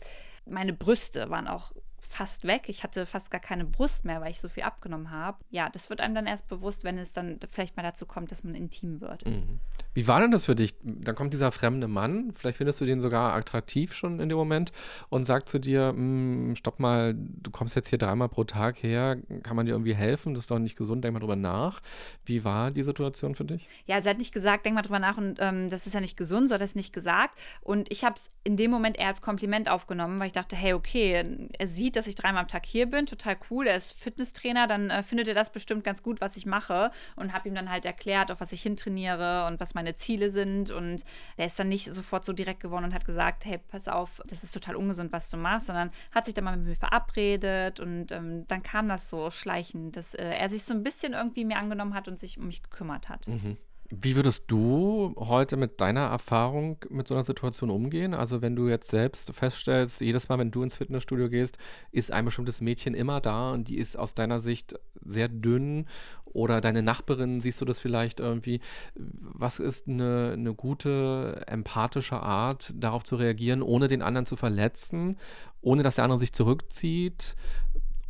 [0.45, 1.71] meine Brüste waren auch
[2.15, 2.63] fast weg.
[2.67, 5.37] Ich hatte fast gar keine Brust mehr, weil ich so viel abgenommen habe.
[5.49, 8.43] Ja, das wird einem dann erst bewusst, wenn es dann vielleicht mal dazu kommt, dass
[8.43, 9.25] man intim wird.
[9.25, 9.59] Mhm.
[9.93, 10.75] Wie war denn das für dich?
[10.81, 14.71] Dann kommt dieser fremde Mann, vielleicht findest du den sogar attraktiv schon in dem Moment
[15.09, 19.17] und sagt zu dir, hm, stopp mal, du kommst jetzt hier dreimal pro Tag her,
[19.43, 20.33] kann man dir irgendwie helfen?
[20.33, 21.81] Das ist doch nicht gesund, denk mal drüber nach.
[22.23, 23.67] Wie war die Situation für dich?
[23.85, 26.15] Ja, sie hat nicht gesagt, denk mal drüber nach und ähm, das ist ja nicht
[26.15, 27.37] gesund, so hat er es nicht gesagt.
[27.61, 30.73] Und ich habe es in dem Moment eher als Kompliment aufgenommen, weil ich dachte, hey,
[30.73, 34.67] okay, er sieht, dass ich dreimal am Tag hier bin, total cool, er ist Fitnesstrainer,
[34.67, 36.91] dann äh, findet er das bestimmt ganz gut, was ich mache.
[37.15, 40.69] Und habe ihm dann halt erklärt, auf was ich hintrainiere und was meine Ziele sind.
[40.69, 41.03] Und
[41.37, 44.43] er ist dann nicht sofort so direkt geworden und hat gesagt, hey, pass auf, das
[44.43, 47.79] ist total ungesund, was du machst, sondern hat sich dann mal mit mir verabredet.
[47.79, 51.45] Und ähm, dann kam das so schleichend, dass äh, er sich so ein bisschen irgendwie
[51.45, 53.27] mir angenommen hat und sich um mich gekümmert hat.
[53.27, 53.57] Mhm.
[53.91, 58.15] Wie würdest du heute mit deiner Erfahrung mit so einer Situation umgehen?
[58.15, 61.59] Also wenn du jetzt selbst feststellst, jedes Mal, wenn du ins Fitnessstudio gehst,
[61.91, 64.73] ist ein bestimmtes Mädchen immer da und die ist aus deiner Sicht
[65.05, 65.85] sehr dünn
[66.25, 68.59] oder deine Nachbarin, siehst du das vielleicht irgendwie?
[68.95, 75.17] Was ist eine, eine gute, empathische Art, darauf zu reagieren, ohne den anderen zu verletzen,
[75.61, 77.35] ohne dass der andere sich zurückzieht?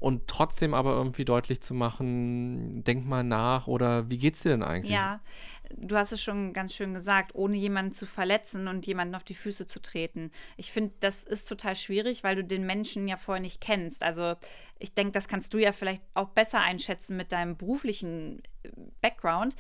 [0.06, 4.62] und trotzdem aber irgendwie deutlich zu machen, denk mal nach oder wie geht's dir denn
[4.62, 4.92] eigentlich?
[4.92, 5.20] Ja,
[5.78, 9.36] du hast es schon ganz schön gesagt, ohne jemanden zu verletzen und jemanden auf die
[9.36, 10.32] Füße zu treten.
[10.58, 14.04] Ich finde, das ist total schwierig, weil du den Menschen ja vorher nicht kennst.
[14.04, 14.36] Also
[14.80, 18.70] ich denke, das kannst du ja vielleicht auch besser einschätzen mit deinem beruflichen äh,
[19.02, 19.56] Background.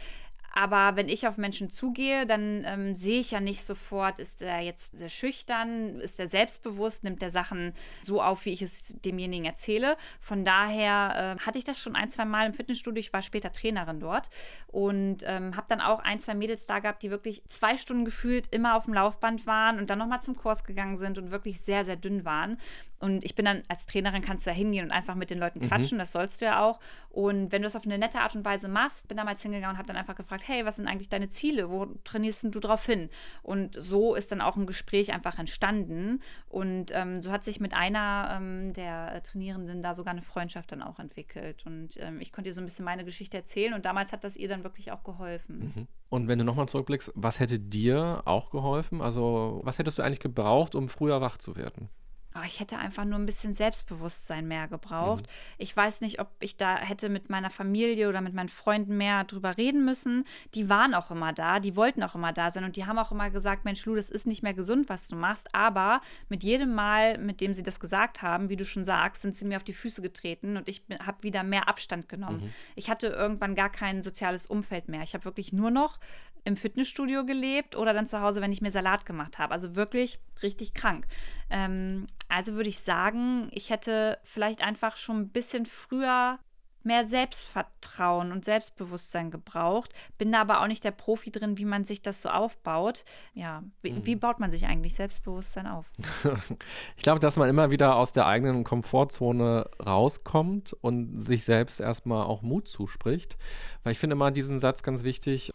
[0.57, 4.61] Aber wenn ich auf Menschen zugehe, dann ähm, sehe ich ja nicht sofort, ist er
[4.61, 9.43] jetzt sehr schüchtern, ist er selbstbewusst, nimmt er Sachen so auf, wie ich es demjenigen
[9.43, 9.97] erzähle.
[10.21, 13.01] Von daher äh, hatte ich das schon ein, zwei Mal im Fitnessstudio.
[13.01, 14.29] Ich war später Trainerin dort
[14.67, 18.47] und ähm, habe dann auch ein, zwei Mädels da gehabt, die wirklich zwei Stunden gefühlt
[18.51, 21.83] immer auf dem Laufband waren und dann nochmal zum Kurs gegangen sind und wirklich sehr,
[21.83, 22.57] sehr dünn waren.
[23.05, 25.59] Und ich bin dann als Trainerin, kannst du ja hingehen und einfach mit den Leuten
[25.59, 25.67] mhm.
[25.67, 25.99] quatschen, mhm.
[25.99, 26.79] das sollst du ja auch.
[27.11, 29.77] Und wenn du das auf eine nette Art und Weise machst, bin damals hingegangen und
[29.77, 31.69] habe dann einfach gefragt, hey, was sind eigentlich deine Ziele?
[31.69, 33.11] Wo trainierst du drauf hin?
[33.43, 36.19] Und so ist dann auch ein Gespräch einfach entstanden.
[36.49, 40.81] Und ähm, so hat sich mit einer ähm, der Trainierenden da sogar eine Freundschaft dann
[40.81, 41.63] auch entwickelt.
[41.67, 44.35] Und ähm, ich konnte ihr so ein bisschen meine Geschichte erzählen und damals hat das
[44.35, 45.71] ihr dann wirklich auch geholfen.
[45.75, 45.87] Mhm.
[46.09, 49.03] Und wenn du nochmal zurückblickst, was hätte dir auch geholfen?
[49.03, 51.89] Also, was hättest du eigentlich gebraucht, um früher wach zu werden?
[52.37, 55.23] Oh, ich hätte einfach nur ein bisschen Selbstbewusstsein mehr gebraucht.
[55.23, 55.29] Mhm.
[55.57, 59.23] Ich weiß nicht, ob ich da hätte mit meiner Familie oder mit meinen Freunden mehr
[59.23, 60.25] drüber reden müssen.
[60.53, 63.13] Die waren auch immer da, die wollten auch immer da sein und die haben auch
[63.13, 65.55] immer gesagt, Mensch, Lu, das ist nicht mehr gesund, was du machst.
[65.55, 69.37] Aber mit jedem Mal, mit dem sie das gesagt haben, wie du schon sagst, sind
[69.37, 72.41] sie mir auf die Füße getreten und ich habe wieder mehr Abstand genommen.
[72.41, 72.53] Mhm.
[72.75, 75.03] Ich hatte irgendwann gar kein soziales Umfeld mehr.
[75.03, 75.99] Ich habe wirklich nur noch
[76.45, 79.53] im Fitnessstudio gelebt oder dann zu Hause, wenn ich mir Salat gemacht habe.
[79.53, 81.07] Also wirklich richtig krank.
[81.49, 86.39] Ähm, also würde ich sagen, ich hätte vielleicht einfach schon ein bisschen früher
[86.85, 89.91] mehr Selbstvertrauen und Selbstbewusstsein gebraucht.
[90.19, 93.05] Bin da aber auch nicht der Profi drin, wie man sich das so aufbaut.
[93.33, 94.05] Ja, wie, mhm.
[94.05, 95.89] wie baut man sich eigentlich Selbstbewusstsein auf?
[96.95, 102.23] ich glaube, dass man immer wieder aus der eigenen Komfortzone rauskommt und sich selbst erstmal
[102.23, 103.35] auch Mut zuspricht.
[103.83, 105.53] Weil ich finde immer diesen Satz ganz wichtig,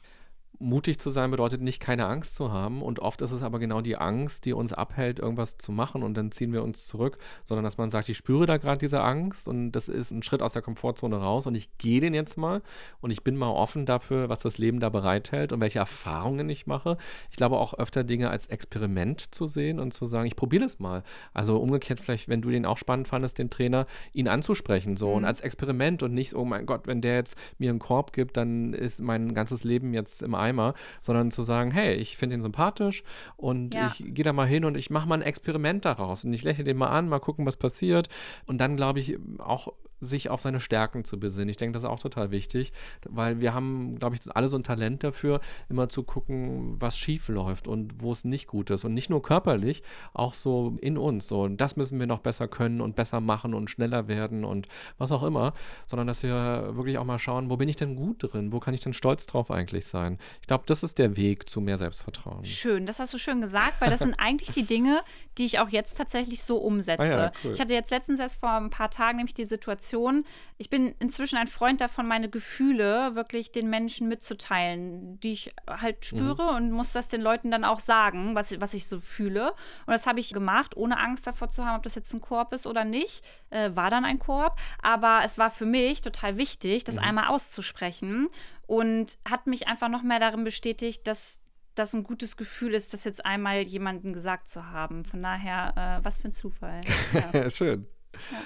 [0.61, 3.81] mutig zu sein bedeutet nicht keine Angst zu haben und oft ist es aber genau
[3.81, 7.65] die Angst, die uns abhält, irgendwas zu machen und dann ziehen wir uns zurück, sondern
[7.65, 10.53] dass man sagt, ich spüre da gerade diese Angst und das ist ein Schritt aus
[10.53, 12.61] der Komfortzone raus und ich gehe den jetzt mal
[13.01, 16.67] und ich bin mal offen dafür, was das Leben da bereithält und welche Erfahrungen ich
[16.67, 16.99] mache.
[17.31, 20.79] Ich glaube auch öfter Dinge als Experiment zu sehen und zu sagen, ich probiere das
[20.79, 21.03] mal.
[21.33, 25.15] Also umgekehrt vielleicht, wenn du den auch spannend fandest, den Trainer, ihn anzusprechen so mhm.
[25.15, 28.37] und als Experiment und nicht, oh mein Gott, wenn der jetzt mir einen Korb gibt,
[28.37, 32.37] dann ist mein ganzes Leben jetzt im Eimer Eimer, sondern zu sagen, hey, ich finde
[32.37, 33.03] ihn sympathisch
[33.37, 33.87] und ja.
[33.87, 36.65] ich gehe da mal hin und ich mache mal ein Experiment daraus und ich lächle
[36.65, 38.09] den mal an, mal gucken, was passiert.
[38.47, 41.49] Und dann glaube ich auch sich auf seine Stärken zu besinnen.
[41.49, 42.73] Ich denke, das ist auch total wichtig,
[43.09, 47.29] weil wir haben, glaube ich, alle so ein Talent dafür, immer zu gucken, was schief
[47.29, 48.85] läuft und wo es nicht gut ist.
[48.85, 49.83] Und nicht nur körperlich,
[50.13, 51.29] auch so in uns.
[51.29, 54.69] So, und das müssen wir noch besser können und besser machen und schneller werden und
[54.99, 55.53] was auch immer,
[55.87, 58.53] sondern dass wir wirklich auch mal schauen, wo bin ich denn gut drin?
[58.53, 60.19] Wo kann ich denn stolz drauf eigentlich sein?
[60.41, 62.45] Ich glaube, das ist der Weg zu mehr Selbstvertrauen.
[62.45, 65.03] Schön, das hast du schön gesagt, weil das sind eigentlich die Dinge,
[65.39, 67.03] die ich auch jetzt tatsächlich so umsetze.
[67.03, 67.53] Ah ja, cool.
[67.53, 70.25] Ich hatte jetzt letztens erst vor ein paar Tagen nämlich die Situation, Situation.
[70.59, 76.05] Ich bin inzwischen ein Freund davon, meine Gefühle wirklich den Menschen mitzuteilen, die ich halt
[76.05, 76.57] spüre mhm.
[76.57, 79.51] und muss das den Leuten dann auch sagen, was, was ich so fühle.
[79.87, 82.53] Und das habe ich gemacht, ohne Angst davor zu haben, ob das jetzt ein Korb
[82.53, 83.25] ist oder nicht.
[83.51, 84.59] Äh, war dann ein Korb.
[84.83, 87.03] Aber es war für mich total wichtig, das mhm.
[87.03, 88.29] einmal auszusprechen
[88.67, 91.41] und hat mich einfach noch mehr darin bestätigt, dass
[91.75, 95.05] das ein gutes Gefühl ist, das jetzt einmal jemandem gesagt zu haben.
[95.05, 96.83] Von daher, äh, was für ein Zufall.
[97.33, 97.49] Ja.
[97.49, 97.87] Schön.
[98.31, 98.39] Ja.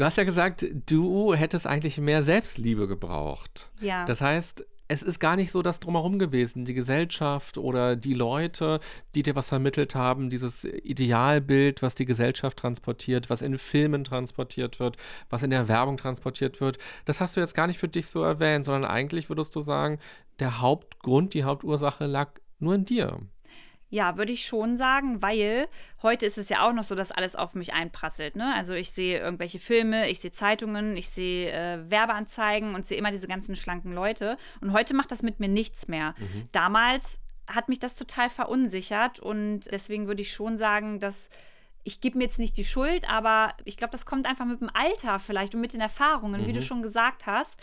[0.00, 3.70] Du hast ja gesagt, du hättest eigentlich mehr Selbstliebe gebraucht.
[3.82, 4.06] Ja.
[4.06, 8.80] Das heißt, es ist gar nicht so das drumherum gewesen, die Gesellschaft oder die Leute,
[9.14, 14.80] die dir was vermittelt haben, dieses Idealbild, was die Gesellschaft transportiert, was in Filmen transportiert
[14.80, 14.96] wird,
[15.28, 16.78] was in der Werbung transportiert wird.
[17.04, 19.98] Das hast du jetzt gar nicht für dich so erwähnt, sondern eigentlich würdest du sagen,
[20.38, 23.20] der Hauptgrund, die Hauptursache lag nur in dir.
[23.92, 25.68] Ja, würde ich schon sagen, weil
[26.00, 28.36] heute ist es ja auch noch so, dass alles auf mich einprasselt.
[28.36, 28.54] Ne?
[28.54, 33.10] Also ich sehe irgendwelche Filme, ich sehe Zeitungen, ich sehe äh, Werbeanzeigen und sehe immer
[33.10, 34.38] diese ganzen schlanken Leute.
[34.60, 36.14] Und heute macht das mit mir nichts mehr.
[36.18, 36.44] Mhm.
[36.52, 41.28] Damals hat mich das total verunsichert und deswegen würde ich schon sagen, dass
[41.82, 44.70] ich gebe mir jetzt nicht die Schuld, aber ich glaube, das kommt einfach mit dem
[44.72, 46.46] Alter vielleicht und mit den Erfahrungen, mhm.
[46.46, 46.64] wie du mhm.
[46.64, 47.58] schon gesagt hast,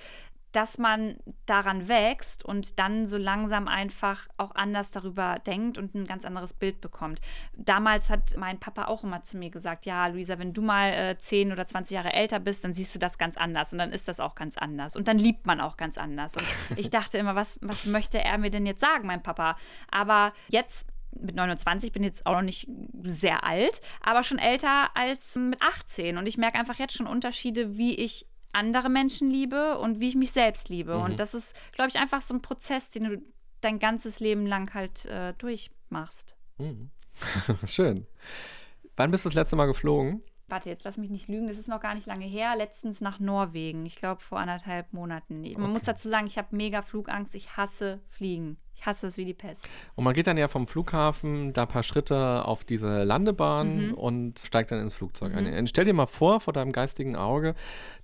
[0.52, 6.06] dass man daran wächst und dann so langsam einfach auch anders darüber denkt und ein
[6.06, 7.22] ganz anderes Bild bekommt.
[7.56, 11.18] Damals hat mein Papa auch immer zu mir gesagt, ja, Luisa, wenn du mal äh,
[11.18, 14.08] 10 oder 20 Jahre älter bist, dann siehst du das ganz anders und dann ist
[14.08, 16.36] das auch ganz anders und dann liebt man auch ganz anders.
[16.36, 16.46] Und
[16.78, 19.58] ich dachte immer, was, was möchte er mir denn jetzt sagen, mein Papa?
[19.92, 22.70] Aber jetzt mit 29 bin jetzt auch noch nicht
[23.04, 26.18] sehr alt, aber schon älter als mit 18.
[26.18, 30.16] Und ich merke einfach jetzt schon Unterschiede, wie ich andere Menschen liebe und wie ich
[30.16, 30.96] mich selbst liebe.
[30.96, 31.04] Mhm.
[31.04, 33.22] Und das ist, glaube ich, einfach so ein Prozess, den du
[33.62, 36.36] dein ganzes Leben lang halt äh, durchmachst.
[36.58, 36.90] Mhm.
[37.66, 38.06] Schön.
[38.96, 40.22] Wann bist du das letzte Mal geflogen?
[40.50, 42.56] Warte, jetzt lass mich nicht lügen, das ist noch gar nicht lange her.
[42.56, 45.42] Letztens nach Norwegen, ich glaube vor anderthalb Monaten.
[45.42, 45.68] Man okay.
[45.68, 48.58] muss dazu sagen, ich habe mega Flugangst, ich hasse Fliegen.
[48.78, 49.68] Ich hasse es wie die Pest.
[49.96, 53.94] Und man geht dann ja vom Flughafen da ein paar Schritte auf diese Landebahn mhm.
[53.96, 55.48] und steigt dann ins Flugzeug mhm.
[55.48, 55.68] ein.
[55.68, 57.56] Stell dir mal vor, vor deinem geistigen Auge,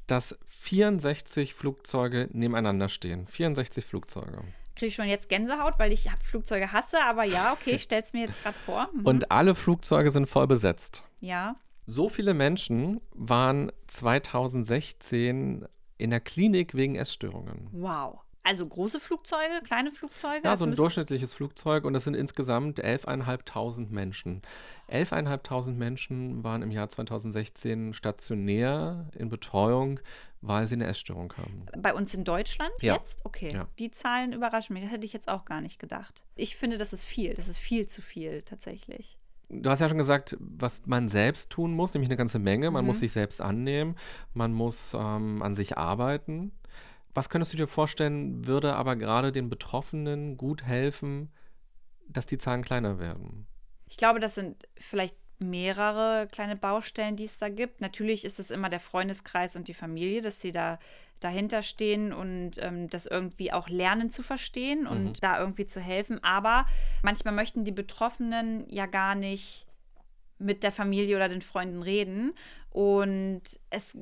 [0.07, 3.27] dass 64 Flugzeuge nebeneinander stehen.
[3.27, 4.43] 64 Flugzeuge.
[4.75, 8.13] Kriege ich schon jetzt Gänsehaut, weil ich Flugzeuge hasse, aber ja, okay, ich stelle es
[8.13, 8.89] mir jetzt gerade vor.
[8.93, 9.05] Mhm.
[9.05, 11.05] Und alle Flugzeuge sind voll besetzt.
[11.19, 11.55] Ja.
[11.85, 15.65] So viele Menschen waren 2016
[15.97, 17.67] in der Klinik wegen Essstörungen.
[17.71, 18.19] Wow.
[18.45, 20.41] Also große Flugzeuge, kleine Flugzeuge?
[20.43, 24.41] Ja, so ein durchschnittliches Flugzeug und das sind insgesamt 11.500 Menschen.
[24.89, 30.01] 11.500 Menschen waren im Jahr 2016 stationär in Betreuung,
[30.41, 31.65] weil sie eine Essstörung haben.
[31.77, 32.95] Bei uns in Deutschland ja.
[32.95, 33.23] jetzt?
[33.23, 33.51] Okay.
[33.53, 33.67] Ja.
[33.79, 34.83] Die Zahlen überraschen mich.
[34.83, 36.21] Das hätte ich jetzt auch gar nicht gedacht.
[36.35, 37.35] Ich finde, das ist viel.
[37.35, 39.17] Das ist viel zu viel tatsächlich.
[39.47, 42.71] Du hast ja schon gesagt, was man selbst tun muss, nämlich eine ganze Menge.
[42.71, 42.87] Man mhm.
[42.87, 43.95] muss sich selbst annehmen,
[44.33, 46.51] man muss ähm, an sich arbeiten.
[47.13, 51.31] Was könntest du dir vorstellen, würde aber gerade den Betroffenen gut helfen,
[52.07, 53.47] dass die Zahlen kleiner werden?
[53.87, 57.81] Ich glaube, das sind vielleicht mehrere kleine Baustellen, die es da gibt.
[57.81, 60.79] Natürlich ist es immer der Freundeskreis und die Familie, dass sie da
[61.19, 65.13] dahinter stehen und ähm, das irgendwie auch lernen zu verstehen und Mhm.
[65.21, 66.21] da irgendwie zu helfen.
[66.23, 66.65] Aber
[67.01, 69.65] manchmal möchten die Betroffenen ja gar nicht
[70.39, 72.33] mit der Familie oder den Freunden reden.
[72.69, 73.97] Und es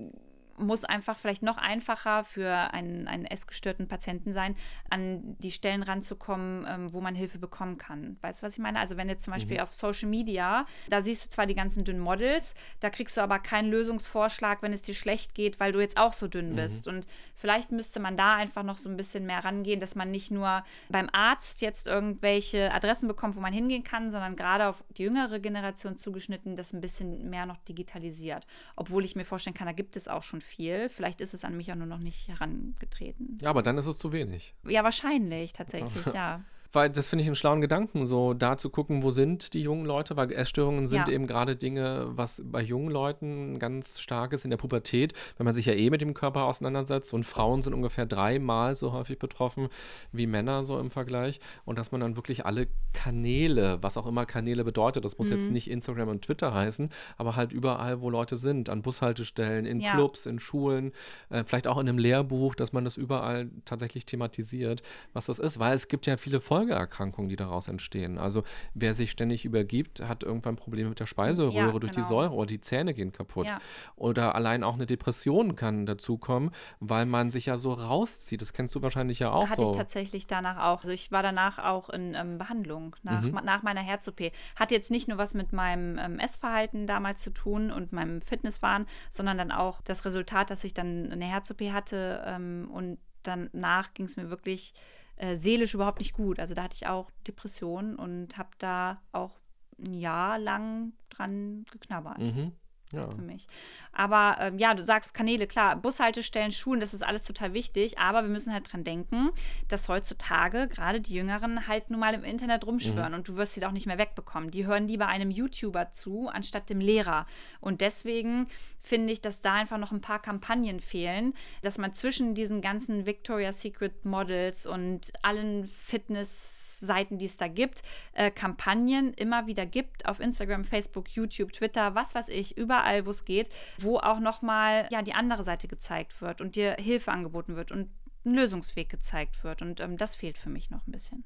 [0.57, 4.55] muss einfach vielleicht noch einfacher für einen, einen essgestörten Patienten sein,
[4.89, 8.17] an die Stellen ranzukommen, ähm, wo man Hilfe bekommen kann.
[8.21, 8.79] Weißt du, was ich meine?
[8.79, 11.99] Also wenn jetzt zum Beispiel auf Social Media, da siehst du zwar die ganzen dünnen
[11.99, 15.97] Models, da kriegst du aber keinen Lösungsvorschlag, wenn es dir schlecht geht, weil du jetzt
[15.97, 16.87] auch so dünn bist.
[16.87, 20.31] Und vielleicht müsste man da einfach noch so ein bisschen mehr rangehen, dass man nicht
[20.31, 25.03] nur beim Arzt jetzt irgendwelche Adressen bekommt, wo man hingehen kann, sondern gerade auf die
[25.03, 28.45] jüngere Generation zugeschnitten, das ein bisschen mehr noch digitalisiert.
[28.75, 30.89] Obwohl ich mir vorstellen kann, da gibt es auch schon viel.
[30.89, 33.37] Vielleicht ist es an mich auch nur noch nicht herangetreten.
[33.41, 34.53] Ja, aber dann ist es zu wenig.
[34.67, 36.43] Ja, wahrscheinlich, tatsächlich, ja.
[36.73, 39.85] Weil das finde ich einen schlauen Gedanken, so da zu gucken, wo sind die jungen
[39.85, 41.13] Leute, weil Essstörungen sind Ja.
[41.13, 45.53] eben gerade Dinge, was bei jungen Leuten ganz stark ist in der Pubertät, wenn man
[45.53, 49.67] sich ja eh mit dem Körper auseinandersetzt und Frauen sind ungefähr dreimal so häufig betroffen
[50.13, 54.25] wie Männer so im Vergleich und dass man dann wirklich alle Kanäle, was auch immer
[54.25, 55.53] Kanäle bedeutet, das muss jetzt Mhm.
[55.53, 59.91] nicht Instagram und Twitter heißen, aber halt überall, wo Leute sind, an Bushaltestellen, in Ja.
[59.91, 60.91] Clubs, in Schulen,
[61.29, 65.59] äh, vielleicht auch in einem Lehrbuch, dass man das überall tatsächlich thematisiert, was das ist,
[65.59, 68.17] weil es gibt ja viele Folgeerkrankungen, die daraus entstehen.
[68.17, 68.43] Also
[68.73, 72.07] wer sich ständig übergibt, hat irgendwann Probleme mit der Speiseröhre Ja, durch die genau.
[72.07, 73.47] Säure oder die Zähne gehen kaputt.
[73.47, 73.59] Ja.
[73.95, 78.41] Oder allein auch eine Depression kann dazukommen, weil man sich ja so rauszieht.
[78.41, 79.71] Das kennst du wahrscheinlich ja auch Hatte so.
[79.71, 80.79] ich tatsächlich danach auch.
[80.81, 83.39] Also ich war danach auch in ähm, Behandlung nach, Mhm.
[83.43, 84.31] nach meiner Herz-OP.
[84.55, 88.85] Hat jetzt nicht nur was mit meinem ähm, Essverhalten damals zu tun und meinem Fitnesswahn,
[89.09, 94.05] sondern dann auch das Resultat, dass ich dann eine Herz-OP hatte ähm, und danach ging
[94.05, 94.73] es mir wirklich
[95.21, 96.39] äh, seelisch überhaupt nicht gut.
[96.39, 99.35] Also da hatte ich auch Depressionen und habe da auch
[99.77, 102.53] ein Jahr lang dran geknabbert Mhm.
[102.91, 103.09] Ja.
[103.09, 103.47] für mich.
[103.93, 108.23] Aber ähm, ja, du sagst Kanäle, klar, Bushaltestellen, Schulen, das ist alles total wichtig, aber
[108.23, 109.31] wir müssen halt dran denken,
[109.67, 113.65] dass heutzutage gerade die Jüngeren halt nun mal im Internet rumschwören und du wirst sie
[113.65, 114.51] auch nicht mehr wegbekommen.
[114.51, 117.25] Die hören lieber einem YouTuber zu, anstatt dem Lehrer.
[117.59, 118.47] Und deswegen
[118.81, 123.05] finde ich, dass da einfach noch ein paar Kampagnen fehlen, dass man zwischen diesen ganzen
[123.05, 127.81] Victoria's Secret Models und allen Fitness Seiten, die es da gibt,
[128.13, 133.11] äh, Kampagnen immer wieder gibt auf Instagram, Facebook, YouTube, Twitter, was weiß ich, überall, wo
[133.11, 137.55] es geht, wo auch nochmal ja, die andere Seite gezeigt wird und dir Hilfe angeboten
[137.55, 137.89] wird und
[138.25, 139.61] ein Lösungsweg gezeigt wird.
[139.61, 141.23] Und ähm, das fehlt für mich noch ein bisschen.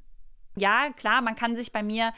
[0.56, 2.13] Ja, klar, man kann sich bei mir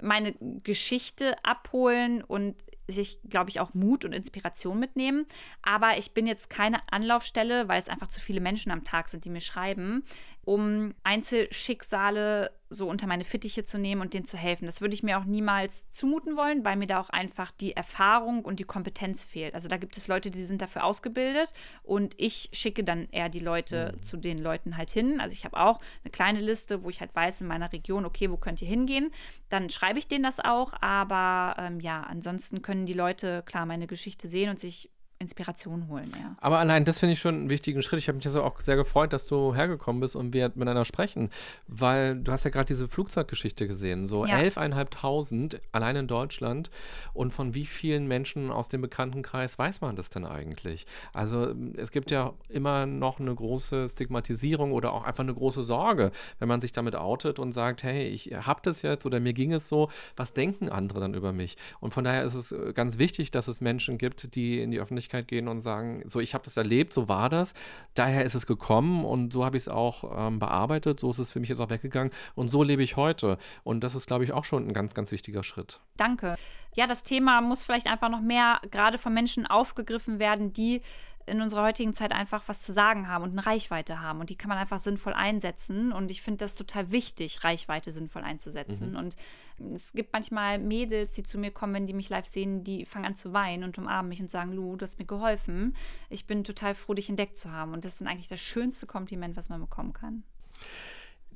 [0.00, 5.26] meine Geschichte abholen und sich, glaube ich, auch Mut und Inspiration mitnehmen.
[5.62, 9.24] Aber ich bin jetzt keine Anlaufstelle, weil es einfach zu viele Menschen am Tag sind,
[9.24, 10.04] die mir schreiben,
[10.44, 14.66] um Einzelschicksale so unter meine Fittiche zu nehmen und denen zu helfen.
[14.66, 18.44] Das würde ich mir auch niemals zumuten wollen, weil mir da auch einfach die Erfahrung
[18.44, 19.54] und die Kompetenz fehlt.
[19.54, 21.52] Also da gibt es Leute, die sind dafür ausgebildet
[21.82, 25.20] und ich schicke dann eher die Leute zu den Leuten halt hin.
[25.20, 28.30] Also ich habe auch eine kleine Liste, wo ich halt weiß in meiner Region, okay,
[28.30, 29.10] wo könnt ihr hingehen?
[29.48, 33.88] Dann schreibe ich denen das auch, aber ähm, ja, ansonsten können die Leute klar meine
[33.88, 34.89] Geschichte sehen und sich
[35.22, 36.34] Inspiration holen, ja.
[36.40, 37.98] Aber allein das finde ich schon einen wichtigen Schritt.
[37.98, 41.28] Ich habe mich also auch sehr gefreut, dass du hergekommen bist und wir miteinander sprechen,
[41.68, 44.06] weil du hast ja gerade diese Flugzeuggeschichte gesehen.
[44.06, 44.38] So Ja.
[44.38, 46.70] 11.500 allein in Deutschland.
[47.12, 50.86] Und von wie vielen Menschen aus dem Bekanntenkreis weiß man das denn eigentlich?
[51.12, 56.12] Also es gibt ja immer noch eine große Stigmatisierung oder auch einfach eine große Sorge,
[56.38, 59.52] wenn man sich damit outet und sagt, hey, ich habe das jetzt oder mir ging
[59.52, 61.58] es so, was denken andere dann über mich?
[61.78, 64.80] Und von daher ist es äh, ganz wichtig, dass es Menschen gibt, die in die
[64.80, 67.54] Öffentlichkeit gehen und sagen, so, ich habe das erlebt, so war das,
[67.94, 71.30] daher ist es gekommen und so habe ich es auch ähm, bearbeitet, so ist es
[71.30, 73.38] für mich jetzt auch weggegangen und so lebe ich heute.
[73.64, 75.80] Und das ist, glaube ich, auch schon ein ganz, ganz wichtiger Schritt.
[75.96, 76.36] Danke.
[76.74, 80.82] Ja, das Thema muss vielleicht einfach noch mehr gerade von Menschen aufgegriffen werden, die
[81.26, 84.20] in unserer heutigen Zeit einfach was zu sagen haben und eine Reichweite haben.
[84.20, 85.92] Und die kann man einfach sinnvoll einsetzen.
[85.92, 88.96] Und ich finde das total wichtig, Reichweite sinnvoll einzusetzen.
[88.96, 89.16] Und
[89.74, 93.04] es gibt manchmal Mädels, die zu mir kommen, wenn die mich live sehen, die fangen
[93.04, 95.76] an zu weinen und umarmen mich und sagen, Lu, du hast mir geholfen.
[96.08, 97.72] Ich bin total froh, dich entdeckt zu haben.
[97.72, 100.22] Und das ist eigentlich das schönste Kompliment, was man bekommen kann.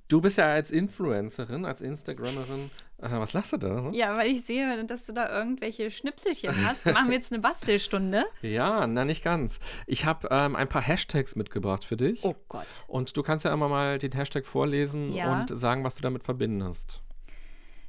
[0.08, 3.80] Du bist ja als Influencerin, als Instagrammerin, äh, was lachst du da?
[3.80, 3.96] ne?
[3.96, 6.84] Ja, weil ich sehe, dass du da irgendwelche Schnipselchen hast.
[6.84, 8.24] Machen wir jetzt eine Bastelstunde.
[8.42, 9.58] Ja, na nicht ganz.
[9.87, 12.22] Ich habe ähm, ein paar Hashtags mitgebracht für dich.
[12.22, 12.66] Oh Gott.
[12.87, 15.40] Und du kannst ja immer mal den Hashtag vorlesen Ja.
[15.40, 17.02] und sagen, was du damit verbindest.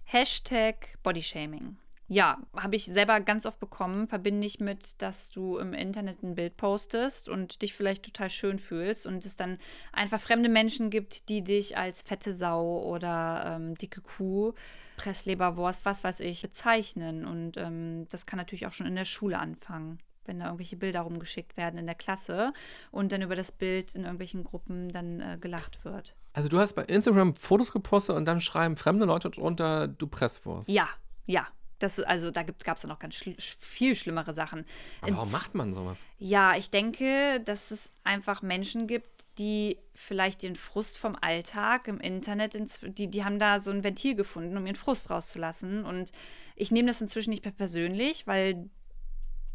[0.06, 1.78] Hashtag Bodyshaming.
[2.08, 6.36] Ja, habe ich selber ganz oft bekommen, verbinde ich mit, dass du im Internet ein
[6.36, 9.58] Bild postest und dich vielleicht total schön fühlst und es dann
[9.92, 14.54] einfach fremde Menschen gibt, die dich als fette Sau oder ähm, dicke Kuh,
[14.98, 17.26] Pressleberwurst, was weiß ich, bezeichnen.
[17.26, 19.98] Und ähm, das kann natürlich auch schon in der Schule anfangen.
[20.26, 22.54] wenn da irgendwelche Bilder rumgeschickt werden in der Klasse
[22.92, 26.14] und dann über das Bild in irgendwelchen Gruppen dann äh, gelacht wird.
[26.36, 30.70] Also du hast bei Instagram Fotos gepostet und dann schreiben fremde Leute drunter, du Presswurst.
[30.70, 30.90] Ja,
[31.26, 31.48] ja.
[31.80, 34.66] Das, also da gab es ja noch ganz schl viel schlimmere Sachen.
[35.02, 36.06] Aber warum macht man sowas?
[36.18, 42.00] Ja, ich denke, dass es einfach Menschen gibt, die vielleicht den Frust vom Alltag im
[42.00, 45.86] Internet, ins, die, die haben da so ein Ventil gefunden, um ihren Frust rauszulassen.
[45.86, 46.12] Und
[46.56, 48.70] ich nehme das inzwischen nicht mehr persönlich, weil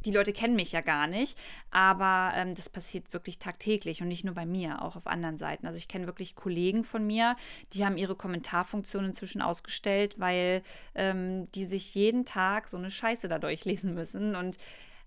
[0.05, 1.39] die Leute kennen mich ja gar nicht,
[1.71, 5.67] aber ähm, das passiert wirklich tagtäglich und nicht nur bei mir, auch auf anderen Seiten.
[5.67, 7.37] Also ich kenne wirklich Kollegen von mir,
[7.73, 10.63] die haben ihre Kommentarfunktion inzwischen ausgestellt, weil
[10.95, 14.57] ähm, die sich jeden Tag so eine Scheiße da durchlesen müssen und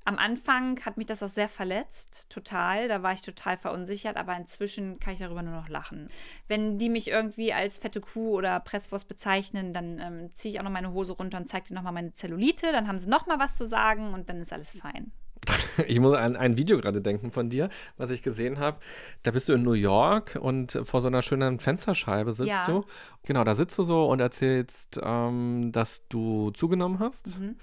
[0.05, 2.87] am Anfang hat mich das auch sehr verletzt, total.
[2.87, 6.09] Da war ich total verunsichert, aber inzwischen kann ich darüber nur noch lachen.
[6.47, 10.63] Wenn die mich irgendwie als fette Kuh oder Presswurst bezeichnen, dann ähm, ziehe ich auch
[10.63, 12.71] noch meine Hose runter und zeige dir nochmal meine Zellulite.
[12.71, 15.11] Dann haben sie nochmal was zu sagen und dann ist alles fein.
[15.87, 18.77] ich muss an ein Video gerade denken von dir, was ich gesehen habe.
[19.23, 22.65] Da bist du in New York und vor so einer schönen Fensterscheibe sitzt ja.
[22.65, 22.81] du.
[23.25, 27.39] Genau, da sitzt du so und erzählst, ähm, dass du zugenommen hast.
[27.39, 27.55] Mhm.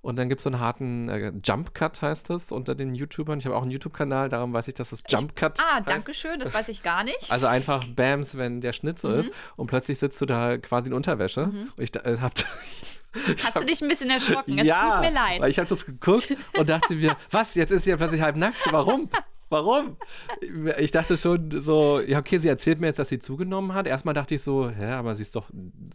[0.00, 3.38] Und dann gibt es so einen harten äh, Jump Cut, heißt das, unter den YouTubern.
[3.38, 5.88] Ich habe auch einen YouTube-Kanal, darum weiß ich, dass es Jump Cut Ah, heißt.
[5.88, 7.30] danke schön, das weiß ich gar nicht.
[7.30, 9.20] Also einfach Bams, wenn der Schnitt so mhm.
[9.20, 9.32] ist.
[9.56, 11.46] Und plötzlich sitzt du da quasi in Unterwäsche.
[11.46, 11.72] Mhm.
[11.76, 12.34] Und ich äh, habe
[13.14, 14.58] Hast hab, du dich ein bisschen erschrocken?
[14.58, 15.40] Es ja, tut mir leid.
[15.40, 18.36] Weil ich habe das geguckt und dachte mir, was, jetzt ist sie ja plötzlich halb
[18.36, 18.66] nackt.
[18.70, 19.08] Warum?
[19.54, 19.96] Warum?
[20.80, 23.86] Ich dachte schon so, ja, okay, sie erzählt mir jetzt, dass sie zugenommen hat.
[23.86, 25.48] Erstmal dachte ich so, hä, aber sie ist doch,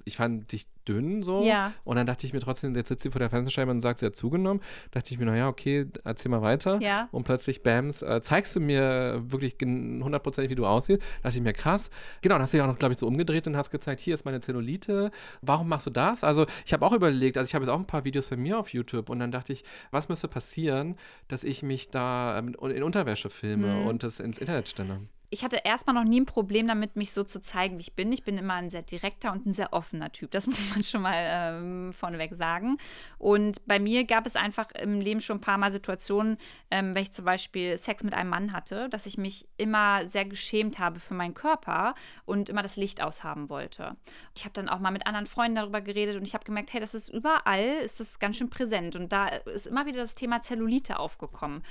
[0.06, 1.44] ich fand dich dünn so.
[1.44, 1.74] Ja.
[1.84, 4.06] Und dann dachte ich mir trotzdem, jetzt sitzt sie vor der Fernsehscheibe und sagt, sie
[4.06, 4.62] hat zugenommen.
[4.92, 6.80] dachte ich mir, naja, okay, erzähl mal weiter.
[6.82, 7.10] Ja.
[7.12, 11.02] Und plötzlich, bams, äh, zeigst du mir wirklich hundertprozentig, wie du aussiehst.
[11.22, 11.90] dachte ich mir, krass.
[12.22, 14.14] Genau, dann hast du dich auch noch, glaube ich, so umgedreht und hast gezeigt, hier
[14.14, 15.12] ist meine Zellulite.
[15.42, 16.24] Warum machst du das?
[16.24, 18.58] Also, ich habe auch überlegt, also ich habe jetzt auch ein paar Videos bei mir
[18.58, 20.96] auf YouTube und dann dachte ich, was müsste passieren,
[21.28, 23.49] dass ich mich da ähm, in Unterwäsche filme?
[23.50, 23.88] Filme mhm.
[23.88, 25.00] und das ins Internet stelle
[25.32, 28.12] ich hatte erstmal noch nie ein Problem damit, mich so zu zeigen, wie ich bin.
[28.12, 30.32] Ich bin immer ein sehr direkter und ein sehr offener Typ.
[30.32, 32.78] Das muss man schon mal ähm, vorneweg sagen.
[33.20, 36.38] Und bei mir gab es einfach im Leben schon ein paar Mal Situationen,
[36.72, 40.26] ähm, wenn ich zum Beispiel Sex mit einem Mann hatte, dass ich mich immer sehr
[40.26, 41.94] geschämt habe für meinen Körper
[42.26, 43.96] und immer das Licht aushaben wollte.
[44.36, 46.80] Ich habe dann auch mal mit anderen Freunden darüber geredet und ich habe gemerkt, hey,
[46.80, 48.96] das ist überall, ist das ganz schön präsent.
[48.96, 51.64] Und da ist immer wieder das Thema Zellulite aufgekommen.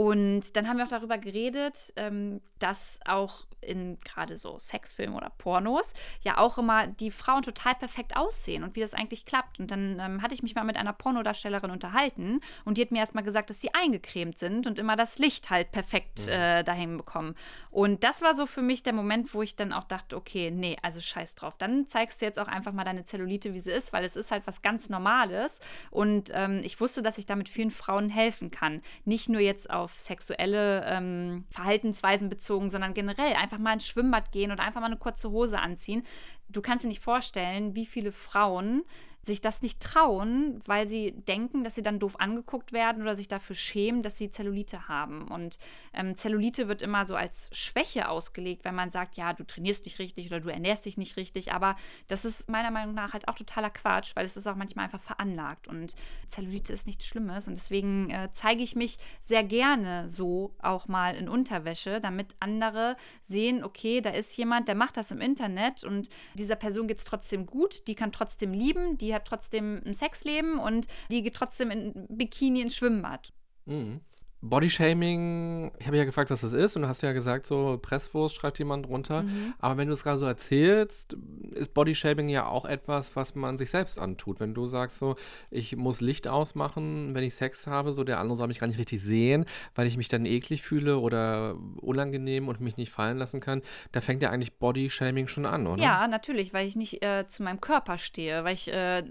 [0.00, 5.28] Und dann haben wir auch darüber geredet, ähm, dass auch in gerade so Sexfilmen oder
[5.36, 5.92] Pornos
[6.22, 9.60] ja auch immer die Frauen total perfekt aussehen und wie das eigentlich klappt.
[9.60, 13.00] Und dann ähm, hatte ich mich mal mit einer Pornodarstellerin unterhalten und die hat mir
[13.00, 16.32] erstmal gesagt, dass sie eingecremt sind und immer das Licht halt perfekt mhm.
[16.32, 17.34] äh, dahin bekommen.
[17.70, 20.78] Und das war so für mich der Moment, wo ich dann auch dachte, okay, nee,
[20.80, 21.58] also scheiß drauf.
[21.58, 24.30] Dann zeigst du jetzt auch einfach mal deine Zellulite, wie sie ist, weil es ist
[24.30, 25.60] halt was ganz Normales.
[25.90, 28.80] Und ähm, ich wusste, dass ich damit vielen Frauen helfen kann.
[29.04, 34.52] Nicht nur jetzt auf sexuelle ähm, Verhaltensweisen bezogen, sondern generell einfach mal ins Schwimmbad gehen
[34.52, 36.04] oder einfach mal eine kurze Hose anziehen.
[36.48, 38.84] Du kannst dir nicht vorstellen, wie viele Frauen
[39.22, 43.28] sich das nicht trauen, weil sie denken, dass sie dann doof angeguckt werden oder sich
[43.28, 45.28] dafür schämen, dass sie Zellulite haben.
[45.28, 45.58] Und
[45.92, 49.98] ähm, Zellulite wird immer so als Schwäche ausgelegt, wenn man sagt, ja, du trainierst nicht
[49.98, 51.52] richtig oder du ernährst dich nicht richtig.
[51.52, 51.76] Aber
[52.08, 55.02] das ist meiner Meinung nach halt auch totaler Quatsch, weil es ist auch manchmal einfach
[55.02, 55.68] veranlagt.
[55.68, 55.94] Und
[56.28, 57.46] Zellulite ist nichts Schlimmes.
[57.46, 62.96] Und deswegen äh, zeige ich mich sehr gerne so auch mal in Unterwäsche, damit andere
[63.22, 67.04] sehen, okay, da ist jemand, der macht das im Internet und dieser Person geht es
[67.04, 71.70] trotzdem gut, die kann trotzdem lieben, die hat trotzdem ein Sexleben und die geht trotzdem
[71.70, 73.32] in Bikini ins Schwimmbad.
[73.66, 74.00] Mhm.
[74.42, 78.36] Bodyshaming, ich habe ja gefragt, was das ist, und du hast ja gesagt, so Presswurst
[78.36, 79.22] schreibt jemand runter.
[79.22, 79.54] Mhm.
[79.58, 81.16] Aber wenn du es gerade so erzählst,
[81.52, 84.40] ist Bodyshaming ja auch etwas, was man sich selbst antut.
[84.40, 85.16] Wenn du sagst, so,
[85.50, 88.78] ich muss Licht ausmachen, wenn ich Sex habe, so der andere soll mich gar nicht
[88.78, 93.40] richtig sehen, weil ich mich dann eklig fühle oder unangenehm und mich nicht fallen lassen
[93.40, 93.60] kann,
[93.92, 95.82] da fängt ja eigentlich Bodyshaming schon an, oder?
[95.82, 99.02] Ja, natürlich, weil ich nicht äh, zu meinem Körper stehe, weil ich äh,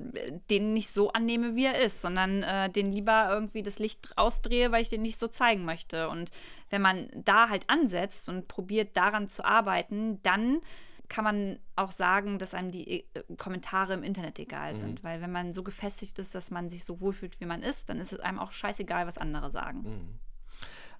[0.49, 4.71] den nicht so annehme, wie er ist, sondern äh, den lieber irgendwie das Licht rausdrehe,
[4.71, 6.09] weil ich den nicht so zeigen möchte.
[6.09, 6.32] Und
[6.70, 10.61] wenn man da halt ansetzt und probiert daran zu arbeiten, dann
[11.09, 14.99] kann man auch sagen, dass einem die äh, Kommentare im Internet egal sind.
[14.99, 15.07] Mhm.
[15.07, 17.99] Weil wenn man so gefestigt ist, dass man sich so wohlfühlt, wie man ist, dann
[17.99, 19.82] ist es einem auch scheißegal, was andere sagen.
[19.82, 20.20] Mhm.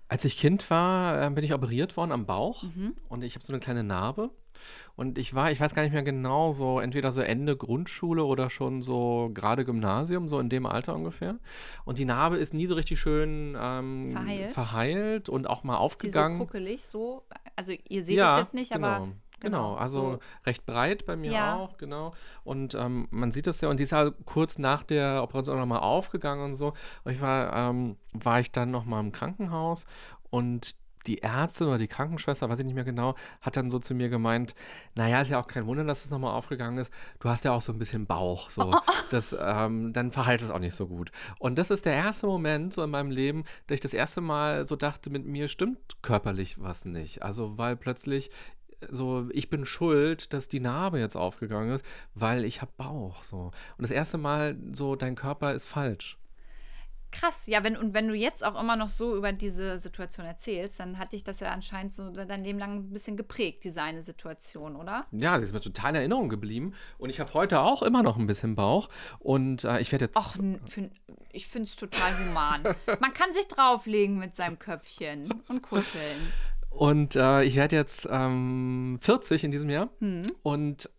[0.08, 2.96] Als ich Kind war, äh, bin ich operiert worden am Bauch mhm.
[3.08, 4.32] und ich habe so eine kleine Narbe.
[4.96, 8.50] Und ich war, ich weiß gar nicht mehr genau, so entweder so Ende Grundschule oder
[8.50, 11.38] schon so gerade Gymnasium, so in dem Alter ungefähr.
[11.86, 14.54] Und die Narbe ist nie so richtig schön ähm, verheilt.
[14.54, 15.30] verheilt.
[15.30, 16.34] und auch mal aufgegangen.
[16.34, 17.24] Ist die so kruckelig, so.
[17.56, 18.88] Also ihr seht ja, es jetzt nicht, genau.
[18.88, 19.08] aber
[19.42, 20.20] Genau, Genau, also so.
[20.46, 21.56] recht breit bei mir Ja.
[21.56, 22.14] auch, genau.
[22.44, 25.80] Und ähm, man sieht das ja, und die ist ja kurz nach der Operation nochmal
[25.80, 26.74] aufgegangen und so.
[27.04, 29.86] Und ich war, ähm, war ich dann nochmal im Krankenhaus
[30.30, 30.76] und
[31.08, 34.10] die Ärztin oder die Krankenschwester, weiß ich nicht mehr genau, hat dann so zu mir
[34.10, 34.56] gemeint,
[34.96, 36.92] naja, ist ja auch kein Wunder, dass es nochmal aufgegangen ist.
[37.20, 38.74] Du hast ja auch so ein bisschen Bauch, so.
[39.12, 41.12] Das, ähm, dann verhält es auch nicht so gut.
[41.40, 44.68] Und das ist der erste Moment so in meinem Leben, dass ich das erste Mal
[44.68, 47.24] so dachte, mit mir stimmt körperlich was nicht.
[47.24, 48.30] Also, weil plötzlich
[48.90, 53.52] so, ich bin schuld, dass die Narbe jetzt aufgegangen ist, weil ich habe Bauch, so.
[53.78, 56.18] Und das erste Mal so, dein Körper ist falsch.
[57.12, 60.80] Krass, ja, wenn, und wenn du jetzt auch immer noch so über diese Situation erzählst,
[60.80, 64.04] dann hat dich das ja anscheinend so dein Leben lang ein bisschen geprägt, diese eine
[64.04, 65.06] Situation, oder?
[65.12, 66.74] Ja, sie ist mir total in Erinnerung geblieben.
[66.98, 68.90] Und ich habe heute auch immer noch ein bisschen Bauch.
[69.20, 70.18] Und äh, ich werde jetzt.
[70.18, 70.92] Ach, n- fin-
[71.32, 72.64] ich finde es total human.
[73.00, 76.32] Man kann sich drauflegen mit seinem Köpfchen und kuscheln.
[76.70, 79.90] Und äh, ich werde jetzt ähm, 40 in diesem Jahr.
[80.00, 80.22] Hm.
[80.44, 80.90] Und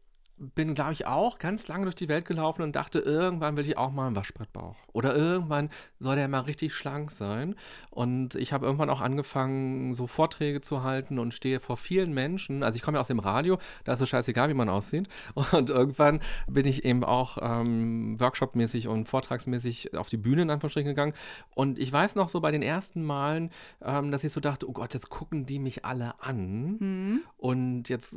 [0.41, 3.77] bin, glaube ich, auch ganz lange durch die Welt gelaufen und dachte, irgendwann will ich
[3.77, 4.77] auch mal einen Waschbrettbauch.
[4.95, 5.69] Oder irgendwann
[5.99, 7.55] soll der mal richtig schlank sein.
[7.91, 12.63] Und ich habe irgendwann auch angefangen, so Vorträge zu halten und stehe vor vielen Menschen.
[12.63, 15.09] Also ich komme ja aus dem Radio, da ist es scheißegal, wie man aussieht.
[15.53, 20.89] Und irgendwann bin ich eben auch ähm, workshopmäßig und vortragsmäßig auf die Bühne in Anführungsstrichen
[20.89, 21.13] gegangen.
[21.55, 23.51] Und ich weiß noch so bei den ersten Malen,
[23.83, 26.77] ähm, dass ich so dachte, oh Gott, jetzt gucken die mich alle an.
[26.79, 27.21] Hm.
[27.37, 28.17] Und jetzt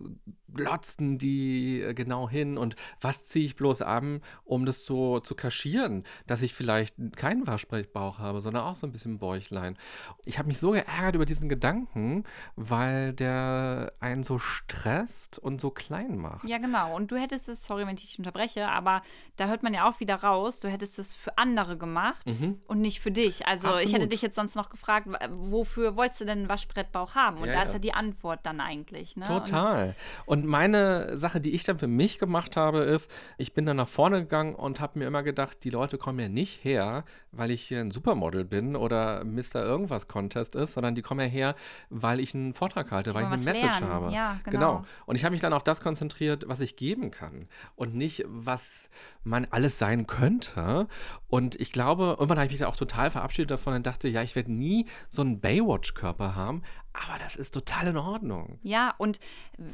[0.53, 5.33] glotzten die äh, genau hin und was ziehe ich bloß an, um das so zu
[5.35, 9.77] kaschieren, dass ich vielleicht keinen Waschbrettbauch habe, sondern auch so ein bisschen Bäuchlein.
[10.25, 12.23] Ich habe mich so geärgert über diesen Gedanken,
[12.55, 16.47] weil der einen so stresst und so klein macht.
[16.47, 16.95] Ja, genau.
[16.95, 19.01] Und du hättest es, sorry, wenn ich dich unterbreche, aber
[19.37, 22.59] da hört man ja auch wieder raus, du hättest es für andere gemacht Mhm.
[22.67, 23.47] und nicht für dich.
[23.47, 24.11] Also ich hätte Absolut.
[24.11, 27.37] dich jetzt sonst noch gefragt, wofür wolltest du denn einen Waschbrettbauch haben?
[27.37, 27.65] Und Ja, da ja.
[27.65, 29.15] ist ja die Antwort dann eigentlich.
[29.17, 29.25] Ne?
[29.25, 29.95] Total.
[30.25, 33.87] Und meine Sache, die ich dann für mich gemacht habe, ist, ich bin dann nach
[33.87, 37.63] vorne gegangen und habe mir immer gedacht, die Leute kommen ja nicht her, weil ich
[37.63, 39.55] hier ein Supermodel bin oder Mr.
[39.55, 41.55] Irgendwas Contest ist, sondern die kommen ja her,
[41.89, 43.89] weil ich einen Vortrag halte, Die weil ich eine Message lernen.
[43.89, 44.11] habe.
[44.11, 44.85] Ja, genau.
[45.05, 48.89] Und ich habe mich dann auf das konzentriert, was ich geben kann und nicht, was
[49.23, 50.87] man alles sein könnte.
[51.27, 54.21] Und ich glaube, irgendwann habe ich mich da auch total verabschiedet davon und dachte, ja,
[54.21, 56.61] ich werde nie so einen Baywatch-Körper haben,
[56.93, 58.59] aber das ist total in Ordnung.
[58.61, 59.19] Ja, und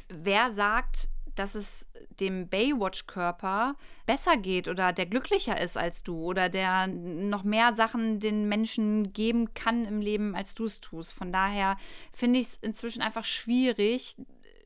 [0.08, 1.10] wer sagt,
[1.40, 1.88] dass es
[2.20, 3.76] dem Baywatch-Körper
[4.06, 9.14] besser geht oder der glücklicher ist als du oder der noch mehr Sachen den Menschen
[9.14, 11.14] geben kann im Leben, als du es tust.
[11.14, 11.78] Von daher
[12.12, 14.18] finde ich es inzwischen einfach schwierig,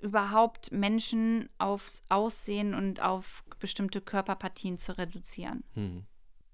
[0.01, 5.63] überhaupt Menschen aufs Aussehen und auf bestimmte Körperpartien zu reduzieren.
[5.76, 6.03] Hm.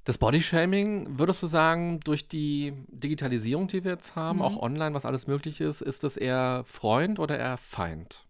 [0.03, 4.45] Das Bodyshaming, würdest du sagen, durch die Digitalisierung, die wir jetzt haben, Mhm.
[4.45, 8.25] auch online, was alles möglich ist, ist es eher Freund oder eher Feind?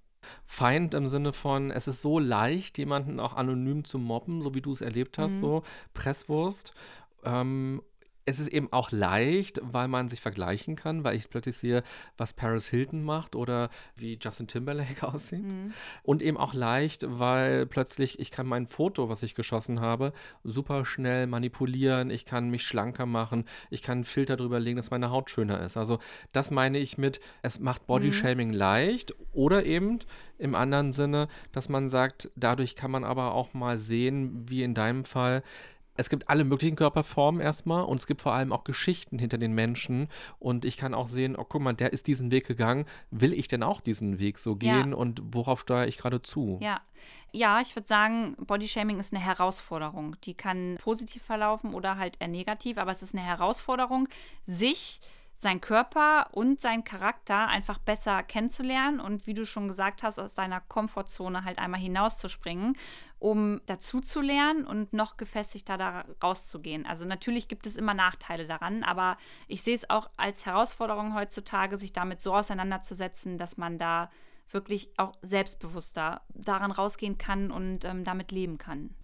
[0.45, 4.61] Feind im Sinne von, es ist so leicht, jemanden auch anonym zu mobben, so wie
[4.61, 5.39] du es erlebt hast, Mhm.
[5.39, 5.63] so
[5.93, 6.73] Presswurst.
[7.23, 7.81] Ähm,
[8.29, 11.83] es ist eben auch leicht, weil man sich vergleichen kann, weil ich plötzlich sehe,
[12.17, 15.43] was Paris Hilton macht oder wie Justin Timberlake aussieht.
[15.43, 15.73] Mhm.
[16.03, 20.13] Und eben auch leicht, weil plötzlich ich kann mein Foto, was ich geschossen habe,
[20.43, 22.11] super schnell manipulieren.
[22.11, 23.45] Ich kann mich schlanker machen.
[23.69, 25.75] Ich kann einen Filter drüber legen, dass meine Haut schöner ist.
[25.75, 25.99] Also
[26.31, 29.99] das meine ich mit, es macht Bodyshaming leicht oder eben
[30.37, 34.73] im anderen Sinne, dass man sagt, dadurch kann man aber auch mal sehen, wie in
[34.73, 35.43] deinem Fall,
[35.99, 39.53] es gibt alle möglichen Körperformen erstmal und es gibt vor allem auch Geschichten hinter den
[39.53, 40.07] Menschen.
[40.39, 42.85] Und ich kann auch sehen, oh, guck mal, der ist diesen Weg gegangen.
[43.11, 44.81] Will ich denn auch diesen Weg so Ja.
[44.81, 46.57] gehen und worauf steuere ich gerade zu?
[46.61, 46.81] Ja.
[47.31, 50.15] Ja, ich würde sagen, Bodyshaming ist eine Herausforderung.
[50.23, 54.07] Die kann positiv verlaufen oder halt eher negativ, aber es ist eine Herausforderung,
[54.47, 54.99] sich,
[55.35, 60.33] seinen Körper und seinen Charakter einfach besser kennenzulernen und wie du schon gesagt hast, aus
[60.33, 62.75] deiner Komfortzone halt einmal hinauszuspringen,
[63.19, 66.85] um dazu zu lernen und noch gefestigter da rauszugehen.
[66.85, 69.17] Also natürlich gibt es immer Nachteile daran, aber
[69.47, 74.09] ich sehe es auch als Herausforderung heutzutage, sich damit so auseinanderzusetzen, dass man da
[74.51, 78.95] wirklich auch selbstbewusster daran rausgehen kann und ähm, damit leben kann.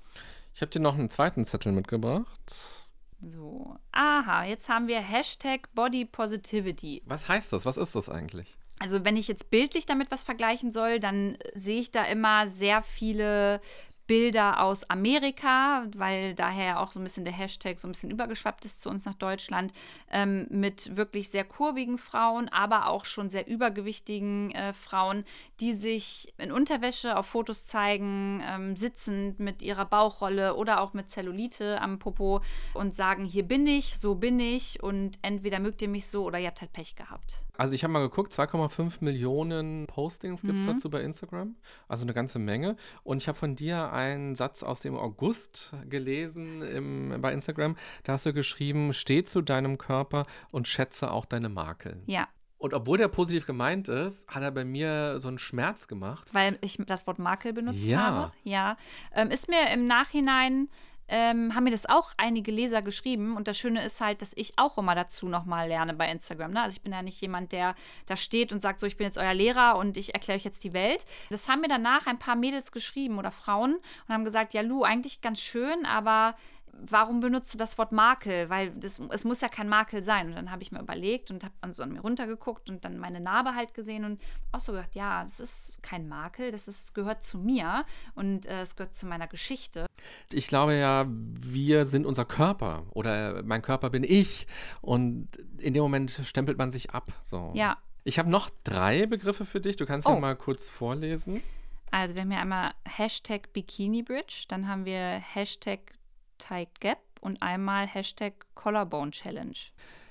[0.56, 2.86] Ich habe dir noch einen zweiten Zettel mitgebracht.
[3.22, 7.04] So, aha, jetzt haben wir Hashtag Body Positivity.
[7.06, 7.66] Was heißt das?
[7.66, 8.58] Was ist das eigentlich?
[8.80, 12.84] Also wenn ich jetzt bildlich damit was vergleichen soll, dann sehe ich da immer sehr
[12.84, 13.62] viele
[14.08, 18.66] Bilder aus Amerika, weil daher auch so ein bisschen der Hashtag so ein bisschen übergeschwappt
[18.66, 19.74] ist zu uns nach Deutschland,
[20.12, 25.26] ähm, mit wirklich sehr kurvigen Frauen, aber auch schon sehr übergewichtigen äh, Frauen,
[25.60, 31.10] die sich in Unterwäsche auf Fotos zeigen, ähm, sitzend mit ihrer Bauchrolle oder auch mit
[31.10, 32.42] Zellulite am Popo
[32.74, 36.40] und sagen, hier bin ich, so bin ich und entweder mögt ihr mich so oder
[36.40, 37.38] ihr habt halt Pech gehabt.
[37.58, 40.74] Also ich habe mal geguckt, 2,5 Millionen Postings gibt es Mhm.
[40.74, 41.56] dazu bei Instagram.
[41.88, 42.76] Also eine ganze Menge.
[43.04, 47.76] Und ich habe von dir einen Satz aus dem August gelesen im, bei Instagram.
[48.04, 52.02] Da hast du geschrieben, steh zu deinem Körper und schätze auch deine Makel.
[52.06, 52.28] Ja,
[52.58, 56.30] Und obwohl der positiv gemeint ist, hat er bei mir so einen Schmerz gemacht.
[56.34, 58.00] weil ich das Wort Makel benutzt Ja.
[58.00, 58.32] habe.
[58.44, 58.78] Ja.
[59.14, 60.70] Ähm, ist mir im Nachhinein,
[61.08, 63.36] ähm, haben mir das auch einige Leser geschrieben.
[63.36, 66.52] Und das Schöne ist halt, dass ich auch immer dazu nochmal lerne bei Instagram.
[66.52, 66.62] Ne?
[66.62, 67.76] Also ich bin ja nicht jemand, der
[68.08, 70.64] da steht und sagt, so, ich bin jetzt euer Lehrer und ich erkläre euch jetzt
[70.64, 71.06] die Welt.
[71.30, 73.76] Das haben mir danach ein paar Mädels geschrieben oder Frauen
[74.08, 76.36] und haben gesagt, ja, Lu, eigentlich ganz schön, aber
[76.88, 78.50] warum benutzt du das Wort Makel?
[78.50, 80.28] Weil das, es muss ja kein Makel sein.
[80.28, 82.98] Und dann habe ich mir überlegt und habe dann so an mir runtergeguckt und dann
[82.98, 84.22] meine Narbe halt gesehen und
[84.52, 88.62] auch so gedacht, ja, das ist kein Makel, das ist, gehört zu mir und äh,
[88.62, 89.86] es gehört zu meiner Geschichte.
[90.32, 94.46] Ich glaube ja, wir sind unser Körper oder mein Körper bin ich.
[94.82, 97.12] Und in dem Moment stempelt man sich ab.
[97.24, 97.52] So.
[97.56, 99.78] Ja, Ich habe noch drei Begriffe für dich.
[99.78, 100.20] Du kannst ja Oh.
[100.20, 101.42] mal kurz vorlesen.
[101.92, 105.00] also wir haben ja einmal Hashtag Bikini Bridge, dann haben wir
[105.34, 105.80] Hashtag
[106.48, 109.56] Tight Gap und einmal Hashtag Collarbone Challenge.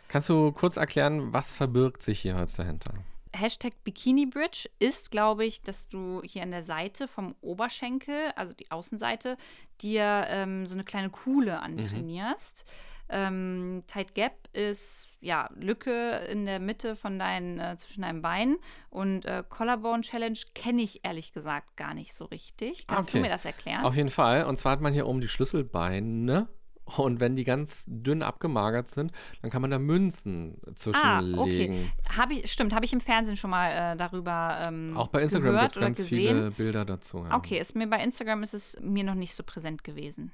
[0.09, 2.93] Kannst du kurz erklären, was verbirgt sich hier jetzt dahinter?
[3.35, 8.53] Hashtag Bikini Bridge ist, glaube ich, dass du hier an der Seite vom Oberschenkel, also
[8.55, 9.37] die Außenseite,
[9.81, 12.65] dir ähm, so eine kleine Kuhle antrainierst.
[13.09, 18.57] Ähm, Tight Gap ist ja Lücke in der Mitte von deinen äh, zwischen deinen Beinen
[18.91, 22.87] und äh, Collarbone Challenge kenne ich ehrlich gesagt gar nicht so richtig.
[22.87, 23.19] Kannst Okay.
[23.19, 23.85] du mir das erklären?
[23.85, 24.45] Auf jeden Fall.
[24.45, 26.49] Und zwar hat man hier oben die Schlüsselbeine.
[26.97, 31.39] Und wenn die ganz dünn abgemagert sind, dann kann man da Münzen Ah, zwischenlegen.
[31.39, 31.91] okay.
[32.15, 35.59] Habe ich, stimmt, habe ich im Fernsehen schon mal äh, darüber ähm, Auch bei Instagram
[35.61, 36.37] gibt es ganz gesehen.
[36.37, 37.25] viele Bilder dazu.
[37.25, 37.35] ja.
[37.39, 40.31] Okay, ist mir bei Instagram ist es mir noch nicht so präsent gewesen.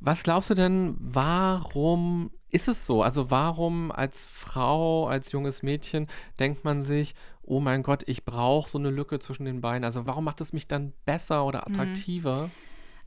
[0.00, 3.02] Was glaubst du denn, warum ist es so?
[3.02, 8.68] Also warum als Frau, als junges Mädchen denkt man sich, oh mein Gott, ich brauche
[8.70, 9.84] so eine Lücke zwischen den Beinen.
[9.84, 11.74] Also warum macht es mich dann besser oder Mhm.
[11.74, 12.50] attraktiver?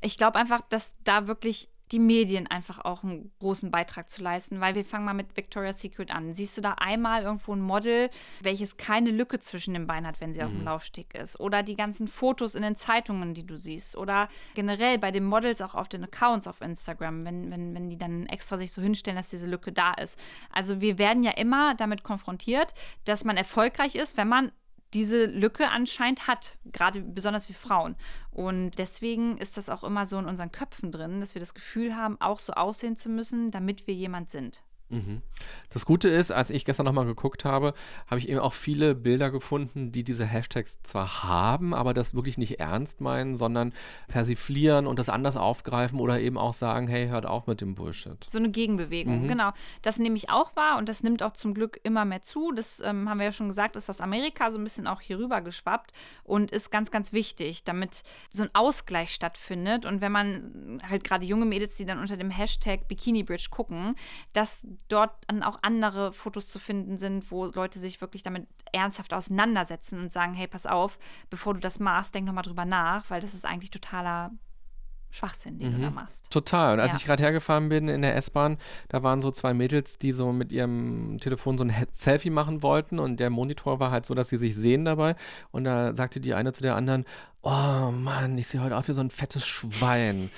[0.02, 4.60] Ich glaube einfach, dass da wirklich die Medien einfach auch einen großen Beitrag zu leisten,
[4.60, 6.34] weil wir fangen mal mit Victoria's Secret an.
[6.34, 8.10] Siehst du da einmal irgendwo ein Model,
[8.42, 10.66] welches keine Lücke zwischen den Beinen hat, wenn sie auf dem Mhm.
[10.66, 11.40] Laufsteg ist?
[11.40, 13.96] Oder die ganzen Fotos in den Zeitungen, die du siehst?
[13.96, 17.98] Oder generell bei den Models auch auf den Accounts auf Instagram, wenn, wenn, wenn die
[17.98, 20.20] dann extra sich so hinstellen, dass diese Lücke da ist.
[20.52, 22.74] Also wir werden ja immer damit konfrontiert,
[23.06, 24.52] dass man erfolgreich ist, wenn man
[24.94, 27.96] diese Lücke anscheinend hat, gerade besonders wie Frauen.
[28.32, 31.96] Und deswegen ist das auch immer so in unseren Köpfen drin, dass wir das Gefühl
[31.96, 34.64] haben, auch so aussehen zu müssen, damit wir jemand sind.
[34.90, 35.22] Mhm.
[35.70, 37.74] Das Gute ist, als ich gestern nochmal geguckt habe,
[38.08, 42.38] habe ich eben auch viele Bilder gefunden, die diese Hashtags zwar haben, aber das wirklich
[42.38, 43.74] nicht ernst meinen, sondern
[44.08, 48.26] persiflieren und das anders aufgreifen oder eben auch sagen, hey, hört auf mit dem Bullshit.
[48.30, 49.28] So eine Gegenbewegung, Mhm.
[49.28, 49.52] genau.
[49.82, 52.52] Das nehme ich auch wahr und das nimmt auch zum Glück immer mehr zu.
[52.54, 55.20] Das ähm, haben wir ja schon gesagt, ist aus Amerika so ein bisschen auch hier
[55.20, 55.92] rüber geschwappt
[56.24, 59.86] und ist ganz, ganz wichtig, damit so ein Ausgleich stattfindet.
[59.86, 63.96] Und wenn man halt gerade junge Mädels, die dann unter dem Hashtag Bikini Bridge gucken,
[64.34, 69.14] dass dort dann auch andere Fotos zu finden sind, wo Leute sich wirklich damit ernsthaft
[69.14, 71.00] auseinandersetzen und sagen, hey, pass auf,
[71.30, 74.32] bevor du das machst, denk nochmal drüber nach, weil das ist eigentlich totaler
[75.10, 75.82] Schwachsinn, den du Mhm.
[75.84, 76.30] da machst.
[76.30, 76.74] Total.
[76.74, 76.98] Und als Ja.
[76.98, 78.58] ich gerade hergefahren bin in der S-Bahn,
[78.90, 83.00] da waren so zwei Mädels, die so mit ihrem Telefon so ein Selfie machen wollten
[83.00, 85.16] und der Monitor war halt so, dass sie sich sehen dabei.
[85.52, 87.06] Und da sagte die eine zu der anderen,
[87.42, 90.30] oh Mann, ich sehe heute aus wie so ein fettes Schwein.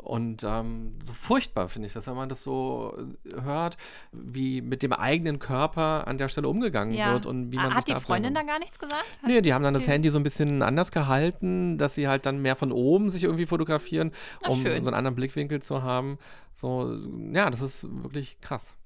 [0.00, 2.96] Und ähm, so furchtbar finde ich das, wenn man das so
[3.26, 3.76] äh, hört,
[4.12, 7.76] wie mit dem eigenen Körper an der Stelle umgegangen wird und wie man Ah, sich
[7.78, 8.52] Hat die da Freundin da ablenkt.
[8.52, 9.02] gar nichts gesagt?
[9.22, 9.88] Hat- Nee, die haben dann das.
[9.88, 13.44] Handy so ein bisschen anders gehalten, dass sie halt dann mehr von oben sich irgendwie
[13.46, 14.12] fotografieren,
[14.44, 14.82] Ach, um schön.
[14.84, 16.18] so einen anderen Blickwinkel zu haben.
[16.54, 16.96] So,
[17.32, 18.76] ja, das ist wirklich krass.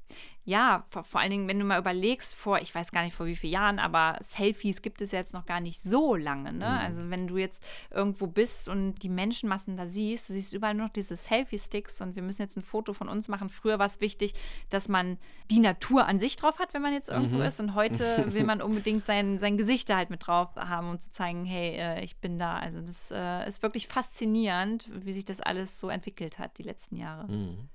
[0.44, 3.26] Ja, vor, vor allen Dingen, wenn du mal überlegst, vor, ich weiß gar nicht vor
[3.26, 6.52] wie vielen Jahren, aber Selfies gibt es ja jetzt noch gar nicht so lange.
[6.52, 6.66] Ne?
[6.66, 6.78] Mhm.
[6.78, 7.62] Also wenn du jetzt
[7.92, 12.16] irgendwo bist und die Menschenmassen da siehst, du siehst überall nur noch diese Selfie-Sticks und
[12.16, 13.50] wir müssen jetzt ein Foto von uns machen.
[13.50, 14.34] Früher war es wichtig,
[14.68, 15.16] dass man
[15.52, 17.42] die Natur an sich drauf hat, wenn man jetzt irgendwo Mhm.
[17.42, 20.98] ist und heute will man unbedingt sein, sein Gesicht da halt mit drauf haben, um
[20.98, 22.58] zu zeigen, hey, äh, ich bin da.
[22.58, 26.96] Also das äh, ist wirklich faszinierend, wie sich das alles so entwickelt hat die letzten
[26.96, 27.30] Jahre.
[27.30, 27.68] Mhm.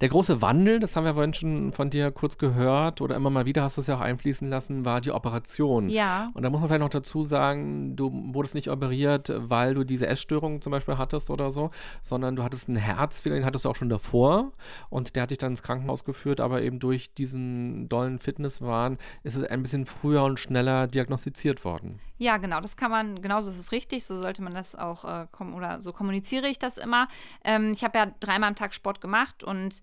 [0.00, 3.46] Der große Wandel, das haben wir vorhin schon von dir kurz gehört oder immer mal
[3.46, 5.88] wieder hast du es ja auch einfließen lassen, war die Operation.
[5.88, 6.30] Ja.
[6.34, 10.06] Und da muss man vielleicht noch dazu sagen, du wurdest nicht operiert, weil du diese
[10.06, 13.76] Essstörung zum Beispiel hattest oder so, sondern du hattest einen Herzfehler, den hattest du auch
[13.76, 14.52] schon davor
[14.90, 19.36] und der hat dich dann ins Krankenhaus geführt, aber eben durch diesen dollen Fitnesswahn ist
[19.36, 22.00] es ein bisschen früher und schneller diagnostiziert worden.
[22.22, 25.26] Ja, genau, das kann man, genauso ist es richtig, so sollte man das auch, äh,
[25.56, 27.08] oder so kommuniziere ich das immer.
[27.42, 29.82] Ähm, ich habe ja dreimal am Tag Sport gemacht und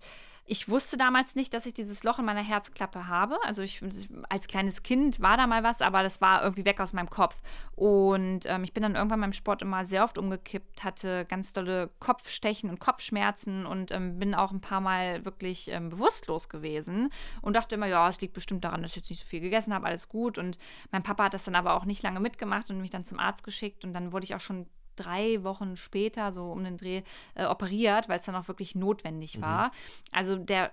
[0.52, 3.38] Ich wusste damals nicht, dass ich dieses Loch in meiner Herzklappe habe.
[3.44, 3.80] Also ich
[4.28, 7.36] als kleines Kind war da mal was, aber das war irgendwie weg aus meinem Kopf.
[7.76, 11.90] Und ähm, ich bin dann irgendwann beim Sport immer sehr oft umgekippt, hatte ganz dolle
[12.00, 17.10] Kopfstechen und Kopfschmerzen und ähm, bin auch ein paar Mal wirklich ähm, bewusstlos gewesen
[17.42, 19.72] und dachte immer, ja, es liegt bestimmt daran, dass ich jetzt nicht so viel gegessen
[19.72, 20.36] habe, alles gut.
[20.36, 20.58] Und
[20.90, 23.44] mein Papa hat das dann aber auch nicht lange mitgemacht und mich dann zum Arzt
[23.44, 24.66] geschickt und dann wurde ich auch schon
[25.00, 27.02] drei Wochen später, so um den Dreh,
[27.34, 29.42] äh, operiert, weil es dann auch wirklich notwendig mhm.
[29.42, 29.72] war.
[30.12, 30.70] Also der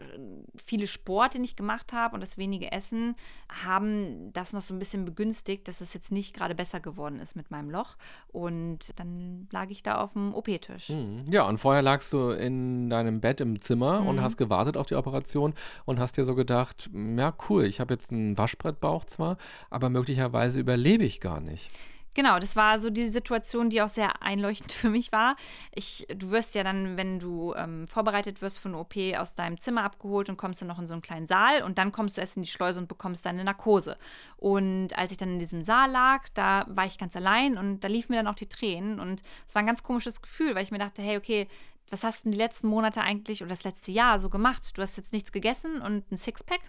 [0.63, 3.15] viele Sport, den ich gemacht habe und das wenige Essen,
[3.49, 7.35] haben das noch so ein bisschen begünstigt, dass es jetzt nicht gerade besser geworden ist
[7.35, 7.95] mit meinem Loch.
[8.27, 10.89] Und dann lag ich da auf dem OP-Tisch.
[10.89, 11.25] Mhm.
[11.29, 14.07] Ja, und vorher lagst du in deinem Bett im Zimmer mhm.
[14.07, 15.53] und hast gewartet auf die Operation
[15.85, 19.37] und hast dir so gedacht, ja cool, ich habe jetzt einen Waschbrettbauch zwar,
[19.69, 21.71] aber möglicherweise überlebe ich gar nicht.
[22.17, 25.35] Genau, das war so die Situation, die auch sehr einleuchtend für mich war.
[25.75, 29.59] Ich, du wirst ja dann, wenn du ähm, vorbereitet wirst für eine OP, aus deinem
[29.59, 32.21] Zimmer abgeholt und kommst dann noch in so einen kleinen Saal und dann kommst du
[32.21, 33.97] erst in die Schleuse und bekommst deine Narkose.
[34.35, 37.87] Und als ich dann in diesem Saal lag, da war ich ganz allein und da
[37.87, 40.71] liefen mir dann auch die Tränen und es war ein ganz komisches Gefühl, weil ich
[40.71, 41.47] mir dachte, hey, okay,
[41.91, 44.75] was hast du die letzten Monate eigentlich oder das letzte Jahr so gemacht?
[44.75, 46.61] Du hast jetzt nichts gegessen und ein Sixpack,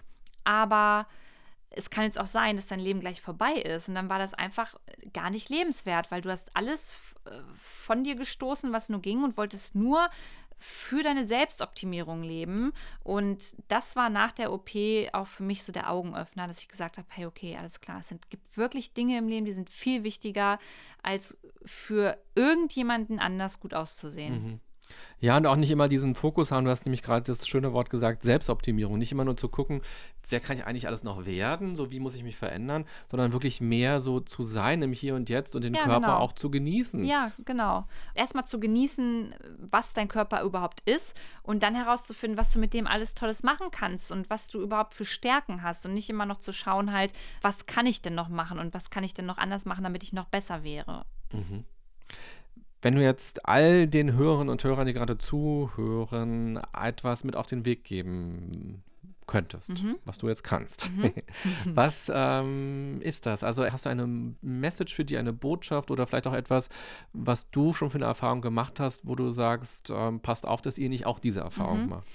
[0.43, 1.07] aber
[1.71, 3.89] es kann jetzt auch sein, dass dein Leben gleich vorbei ist.
[3.89, 4.79] Und dann war das einfach
[5.13, 9.37] gar nicht lebenswert, weil du hast alles äh, von dir gestoßen, was nur ging und
[9.37, 10.09] wolltest nur
[10.57, 12.73] für deine Selbstoptimierung leben.
[13.03, 14.71] Und das war nach der OP
[15.13, 18.13] auch für mich so der Augenöffner, dass ich gesagt habe, hey, okay, alles klar, es
[18.29, 20.59] gibt wirklich Dinge im Leben, die sind viel wichtiger,
[21.01, 24.43] als für irgendjemanden anders gut auszusehen.
[24.43, 24.59] Mhm.
[25.19, 26.65] Ja, und auch nicht immer diesen Fokus haben.
[26.65, 28.97] Du hast nämlich gerade das schöne Wort gesagt, Selbstoptimierung.
[28.97, 29.81] Nicht immer nur zu gucken,
[30.29, 33.61] wer kann ich eigentlich alles noch werden, so wie muss ich mich verändern, sondern wirklich
[33.61, 36.17] mehr so zu sein im Hier und Jetzt und den ja, Körper genau.
[36.17, 37.03] auch zu genießen.
[37.03, 37.85] Ja, genau.
[38.15, 42.87] Erstmal zu genießen, was dein Körper überhaupt ist und dann herauszufinden, was du mit dem
[42.87, 46.37] alles Tolles machen kannst und was du überhaupt für Stärken hast und nicht immer noch
[46.37, 49.37] zu schauen halt, was kann ich denn noch machen und was kann ich denn noch
[49.37, 51.05] anders machen, damit ich noch besser wäre.
[51.33, 51.65] Mhm.
[52.81, 57.65] Wenn du jetzt all den Hörerinnen und Hörern, die gerade zuhören, etwas mit auf den
[57.65, 58.83] Weg geben
[59.29, 59.95] könntest, mhm.
[60.05, 60.89] was du jetzt kannst.
[60.91, 61.13] Mhm.
[61.75, 63.43] was ähm, ist das?
[63.43, 64.07] Also hast du eine
[64.41, 66.69] Message für die, eine Botschaft oder vielleicht auch etwas,
[67.13, 70.77] was du schon für eine Erfahrung gemacht hast, wo du sagst, ähm, passt auf, dass
[70.77, 71.89] ihr nicht auch diese Erfahrung mhm.
[71.89, 72.07] macht?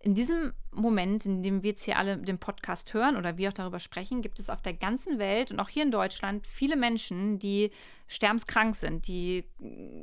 [0.00, 3.54] In diesem Moment, in dem wir jetzt hier alle den Podcast hören oder wir auch
[3.54, 7.38] darüber sprechen, gibt es auf der ganzen Welt und auch hier in Deutschland viele Menschen,
[7.40, 7.72] die
[8.06, 9.08] sterbenskrank sind.
[9.08, 9.44] Die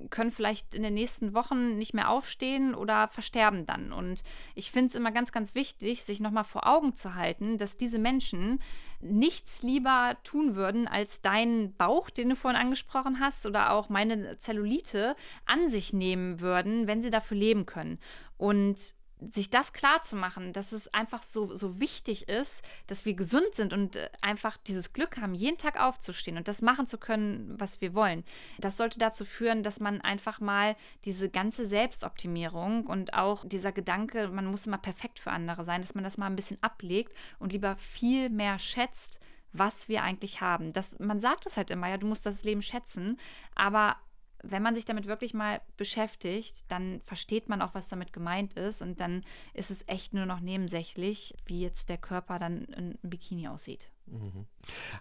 [0.09, 3.93] können vielleicht in den nächsten Wochen nicht mehr aufstehen oder versterben dann.
[3.93, 4.23] Und
[4.53, 7.99] ich finde es immer ganz, ganz wichtig, sich nochmal vor Augen zu halten, dass diese
[7.99, 8.59] Menschen
[8.99, 14.37] nichts lieber tun würden, als deinen Bauch, den du vorhin angesprochen hast, oder auch meine
[14.39, 15.15] Zellulite
[15.45, 17.99] an sich nehmen würden, wenn sie dafür leben können.
[18.37, 23.13] Und sich das klar zu machen, dass es einfach so, so wichtig ist, dass wir
[23.13, 26.97] gesund sind und äh, einfach dieses Glück haben, jeden Tag aufzustehen und das machen zu
[26.97, 28.23] können, was wir wollen.
[28.59, 34.27] Das sollte dazu führen, dass man einfach mal diese ganze Selbstoptimierung und auch dieser Gedanke,
[34.27, 37.53] man muss immer perfekt für andere sein, dass man das mal ein bisschen ablegt und
[37.53, 39.19] lieber viel mehr schätzt,
[39.53, 40.73] was wir eigentlich haben.
[40.73, 43.17] Das, man sagt es halt immer, ja, du musst das Leben schätzen,
[43.55, 43.95] aber
[44.49, 48.81] wenn man sich damit wirklich mal beschäftigt, dann versteht man auch, was damit gemeint ist.
[48.81, 49.23] Und dann
[49.53, 53.87] ist es echt nur noch nebensächlich, wie jetzt der Körper dann in Bikini aussieht.
[54.07, 54.45] Mhm.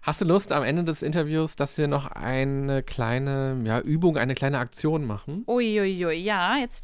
[0.03, 4.35] Hast du Lust am Ende des Interviews, dass wir noch eine kleine ja, Übung, eine
[4.35, 5.45] kleine Aktion machen?
[5.47, 6.83] Uiuiui, ui, ja, jetzt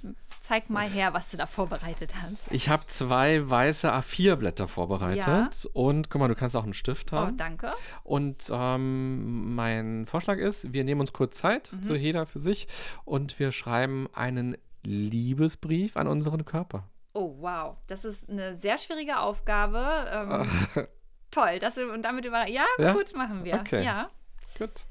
[0.50, 2.50] zeig mal her, was du da vorbereitet hast.
[2.50, 5.48] Ich habe zwei weiße A4-Blätter vorbereitet ja.
[5.74, 7.34] und guck mal, du kannst auch einen Stift haben.
[7.34, 7.72] Oh, danke.
[8.02, 11.84] Und ähm, mein Vorschlag ist, wir nehmen uns kurz Zeit, mhm.
[11.84, 12.66] so jeder für sich,
[13.04, 16.82] und wir schreiben einen Liebesbrief an unseren Körper.
[17.12, 17.76] Oh, wow.
[17.86, 20.46] Das ist eine sehr schwierige Aufgabe.
[20.76, 20.86] Ähm,
[21.30, 21.60] toll.
[21.60, 22.48] Das, und damit über.
[22.48, 23.54] Ja, ja, gut, machen wir.
[23.60, 23.84] Okay.
[23.84, 24.10] Ja.
[24.58, 24.84] Gut.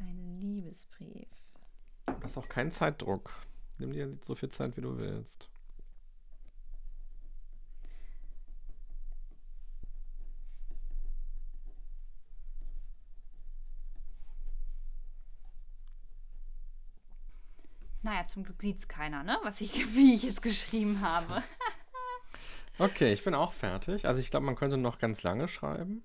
[0.00, 1.28] Einen Liebesbrief.
[2.06, 3.30] Du hast auch keinen Zeitdruck.
[3.80, 5.48] Nimm dir so viel Zeit, wie du willst.
[18.02, 19.38] Naja, zum Glück sieht es keiner, ne?
[19.44, 21.42] Was ich, wie ich es geschrieben habe.
[22.78, 24.06] Okay, ich bin auch fertig.
[24.06, 26.02] Also ich glaube, man könnte noch ganz lange schreiben.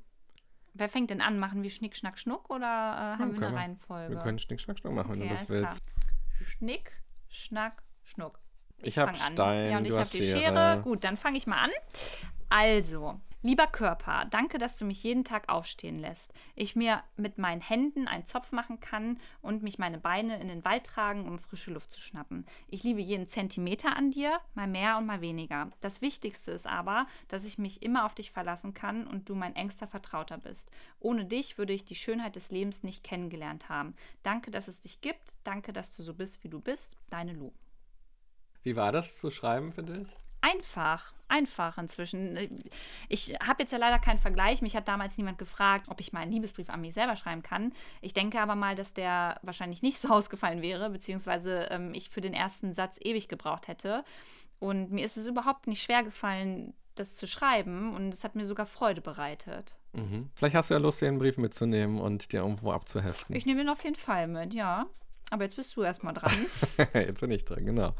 [0.74, 1.40] Wer fängt denn an?
[1.40, 4.14] Machen wir Schnick, Schnack, Schnuck oder äh, haben ja, wir eine Reihenfolge?
[4.14, 5.86] Wir können Schnick, Schnack, Schnuck machen, okay, wenn du das willst.
[5.86, 6.48] Klar.
[6.50, 6.92] Schnick,
[7.36, 8.40] Schnack, Schnuck.
[8.78, 10.40] Ich, habe Stein, Ja, und ich habe die Schere.
[10.40, 10.82] Schere.
[10.82, 11.72] Gut, dann fange ich mal an.
[12.50, 16.34] Also, Lieber Körper, danke, dass du mich jeden Tag aufstehen lässt.
[16.56, 20.66] Ich mir mit meinen Händen einen Zopf machen kann und mich meine Beine in den
[20.66, 22.48] Wald tragen, um frische Luft zu schnappen.
[22.68, 25.70] Ich liebe jeden Zentimeter an dir, mal mehr und mal weniger.
[25.80, 29.56] Das Wichtigste ist aber, dass ich mich immer auf dich verlassen kann und du mein
[29.56, 30.72] engster Vertrauter bist.
[31.00, 33.94] Ohne dich würde ich die Schönheit des Lebens nicht kennengelernt haben.
[34.24, 35.36] Danke, dass es dich gibt.
[35.44, 36.98] Danke, dass du so bist, wie du bist.
[37.12, 37.52] Deine Lu.
[38.64, 40.08] Wie war das zu schreiben für dich?
[40.46, 42.70] einfach, einfach inzwischen.
[43.10, 44.62] Ich habe jetzt ja leider keinen Vergleich.
[44.62, 47.74] Mich hat damals niemand gefragt, ob ich mal einen Liebesbrief an mich selber schreiben kann.
[48.02, 52.22] Ich denke aber mal, dass der wahrscheinlich nicht so ausgefallen wäre, beziehungsweise ähm, ich für
[52.22, 54.04] den ersten Satz ewig gebraucht hätte.
[54.60, 58.46] Und mir ist es überhaupt nicht schwer gefallen, das zu schreiben und es hat mir
[58.46, 59.76] sogar Freude bereitet.
[59.94, 60.30] Mhm.
[60.36, 63.36] Vielleicht hast du ja Lust, den Brief mitzunehmen und dir irgendwo abzuheften.
[63.36, 64.86] Ich nehme ihn auf jeden Fall mit, ja.
[65.32, 66.46] Aber jetzt bist du erstmal dran.
[66.94, 67.94] jetzt bin ich dran, genau.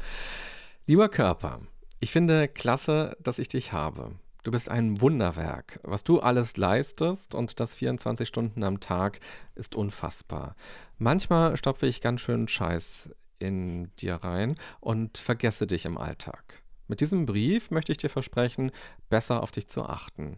[0.86, 1.60] Lieber Körper,
[2.06, 4.12] ich finde klasse, dass ich dich habe.
[4.44, 5.80] Du bist ein Wunderwerk.
[5.82, 9.18] Was du alles leistest und das 24 Stunden am Tag
[9.56, 10.54] ist unfassbar.
[10.98, 16.62] Manchmal stopfe ich ganz schön Scheiß in dir rein und vergesse dich im Alltag.
[16.86, 18.70] Mit diesem Brief möchte ich dir versprechen,
[19.08, 20.36] besser auf dich zu achten.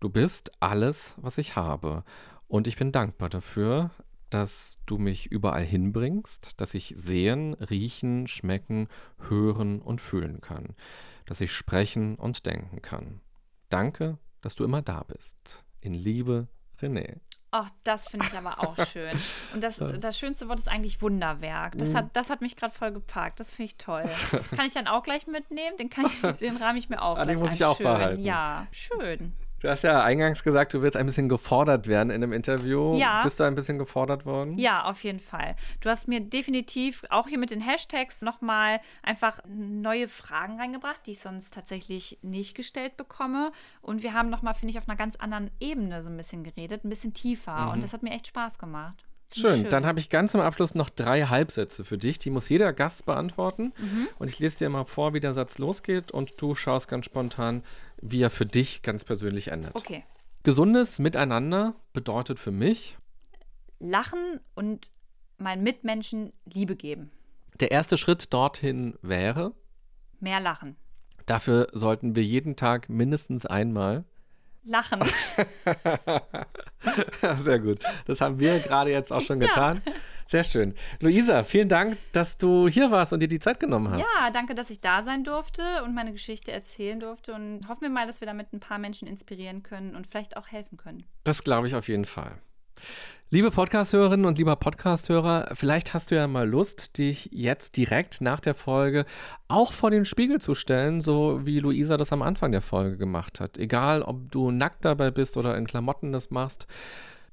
[0.00, 2.04] Du bist alles, was ich habe.
[2.46, 3.90] Und ich bin dankbar dafür,
[4.30, 8.88] dass du mich überall hinbringst, dass ich sehen, riechen, schmecken,
[9.28, 10.74] hören und fühlen kann,
[11.26, 13.20] dass ich sprechen und denken kann.
[13.68, 15.64] Danke, dass du immer da bist.
[15.80, 16.48] In Liebe,
[16.80, 17.20] René.
[17.52, 19.18] Ach, das finde ich aber auch schön.
[19.54, 21.78] Und das, das schönste Wort ist eigentlich Wunderwerk.
[21.78, 23.40] Das hat, das hat mich gerade voll gepackt.
[23.40, 24.04] Das finde ich toll.
[24.54, 25.76] Kann ich dann auch gleich mitnehmen?
[25.78, 27.84] Den, kann ich, den rahme ich mir auch ah, Den muss ich auch schön.
[27.84, 28.22] behalten.
[28.22, 29.32] Ja, schön.
[29.60, 32.94] Du hast ja eingangs gesagt, du willst ein bisschen gefordert werden in einem Interview.
[32.96, 33.22] Ja.
[33.22, 34.58] Bist du ein bisschen gefordert worden?
[34.58, 35.56] Ja, auf jeden Fall.
[35.80, 41.12] Du hast mir definitiv auch hier mit den Hashtags nochmal einfach neue Fragen reingebracht, die
[41.12, 43.50] ich sonst tatsächlich nicht gestellt bekomme.
[43.80, 46.84] Und wir haben nochmal, finde ich, auf einer ganz anderen Ebene so ein bisschen geredet,
[46.84, 47.66] ein bisschen tiefer.
[47.66, 47.70] Mhm.
[47.70, 49.06] Und das hat mir echt Spaß gemacht.
[49.34, 49.62] Schön.
[49.62, 49.70] Schön.
[49.70, 52.18] Dann habe ich ganz zum Abschluss noch drei Halbsätze für dich.
[52.18, 53.72] Die muss jeder Gast beantworten.
[53.78, 54.08] Mhm.
[54.18, 57.62] Und ich lese dir mal vor, wie der Satz losgeht und du schaust ganz spontan,
[58.00, 59.74] wie er für dich ganz persönlich endet.
[59.74, 60.04] Okay.
[60.42, 62.96] Gesundes Miteinander bedeutet für mich
[63.78, 64.90] Lachen und
[65.38, 67.10] meinen Mitmenschen Liebe geben.
[67.60, 69.52] Der erste Schritt dorthin wäre
[70.20, 70.76] mehr Lachen.
[71.26, 74.04] Dafür sollten wir jeden Tag mindestens einmal
[74.64, 75.02] lachen.
[77.36, 77.80] Sehr gut.
[78.06, 79.82] Das haben wir gerade jetzt auch schon getan.
[79.84, 79.92] Ja.
[80.26, 80.74] Sehr schön.
[81.00, 84.00] Luisa, vielen Dank, dass du hier warst und dir die Zeit genommen hast.
[84.00, 87.32] Ja, danke, dass ich da sein durfte und meine Geschichte erzählen durfte.
[87.32, 90.48] Und hoffen wir mal, dass wir damit ein paar Menschen inspirieren können und vielleicht auch
[90.48, 91.04] helfen können.
[91.22, 92.32] Das glaube ich auf jeden Fall.
[93.30, 98.38] Liebe Podcast-Hörerinnen und lieber Podcast-Hörer, vielleicht hast du ja mal Lust, dich jetzt direkt nach
[98.38, 99.04] der Folge
[99.48, 103.40] auch vor den Spiegel zu stellen, so wie Luisa das am Anfang der Folge gemacht
[103.40, 103.58] hat.
[103.58, 106.68] Egal, ob du nackt dabei bist oder in Klamotten das machst.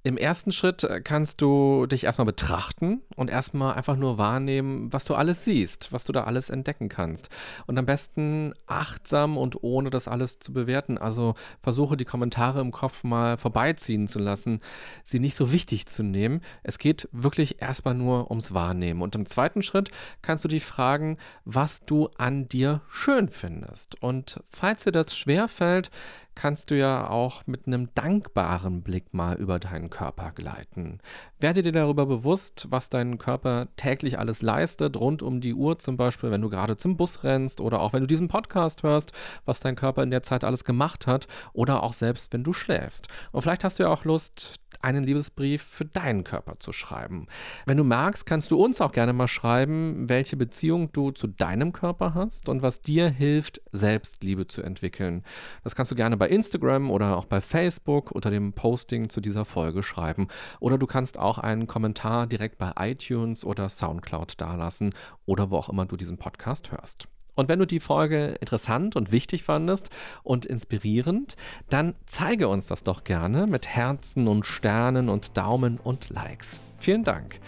[0.05, 5.05] Im ersten Schritt äh, kannst du dich erstmal betrachten und erstmal einfach nur wahrnehmen, was
[5.05, 7.29] du alles siehst, was du da alles entdecken kannst.
[7.67, 10.97] Und am besten achtsam und ohne das alles zu bewerten.
[10.97, 14.59] Also versuche die Kommentare im Kopf mal vorbeiziehen zu lassen,
[15.05, 16.41] sie nicht so wichtig zu nehmen.
[16.63, 19.01] Es geht wirklich erstmal nur ums Wahrnehmen.
[19.01, 19.89] Und im zweiten Schritt
[20.21, 24.01] kannst du dich fragen, was du an dir schön findest.
[24.01, 25.91] Und falls dir das schwerfällt,
[26.35, 30.99] kannst du ja auch mit einem dankbaren Blick mal über deinen Körper gleiten.
[31.39, 35.97] Werde dir darüber bewusst, was dein Körper täglich alles leistet, rund um die Uhr zum
[35.97, 39.11] Beispiel, wenn du gerade zum Bus rennst oder auch wenn du diesen Podcast hörst,
[39.45, 43.07] was dein Körper in der Zeit alles gemacht hat oder auch selbst, wenn du schläfst.
[43.31, 47.27] Und vielleicht hast du ja auch Lust, einen Liebesbrief für deinen Körper zu schreiben.
[47.65, 51.71] Wenn du magst, kannst du uns auch gerne mal schreiben, welche Beziehung du zu deinem
[51.71, 55.23] Körper hast und was dir hilft, Selbstliebe zu entwickeln.
[55.63, 59.45] Das kannst du gerne bei Instagram oder auch bei Facebook unter dem Posting zu dieser
[59.45, 60.27] Folge schreiben.
[60.59, 64.91] Oder du kannst auch einen Kommentar direkt bei iTunes oder SoundCloud dalassen
[65.25, 67.07] oder wo auch immer du diesen Podcast hörst.
[67.35, 69.89] Und wenn du die Folge interessant und wichtig fandest
[70.23, 71.35] und inspirierend,
[71.69, 76.59] dann zeige uns das doch gerne mit Herzen und Sternen und Daumen und Likes.
[76.77, 77.39] Vielen Dank.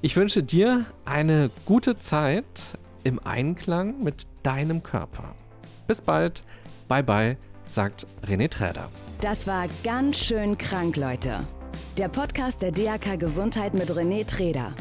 [0.00, 5.34] Ich wünsche dir eine gute Zeit im Einklang mit deinem Körper.
[5.86, 6.42] Bis bald.
[6.88, 8.88] Bye bye, sagt René Träder.
[9.20, 11.46] Das war ganz schön krank, Leute.
[11.96, 14.74] Der Podcast der DAK Gesundheit mit René Träder.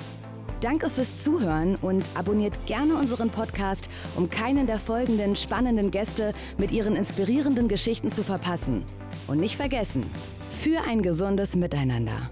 [0.62, 6.72] Danke fürs Zuhören und abonniert gerne unseren Podcast, um keinen der folgenden spannenden Gäste mit
[6.72, 8.84] ihren inspirierenden Geschichten zu verpassen.
[9.28, 10.06] Und nicht vergessen,
[10.52, 12.30] für ein gesundes Miteinander.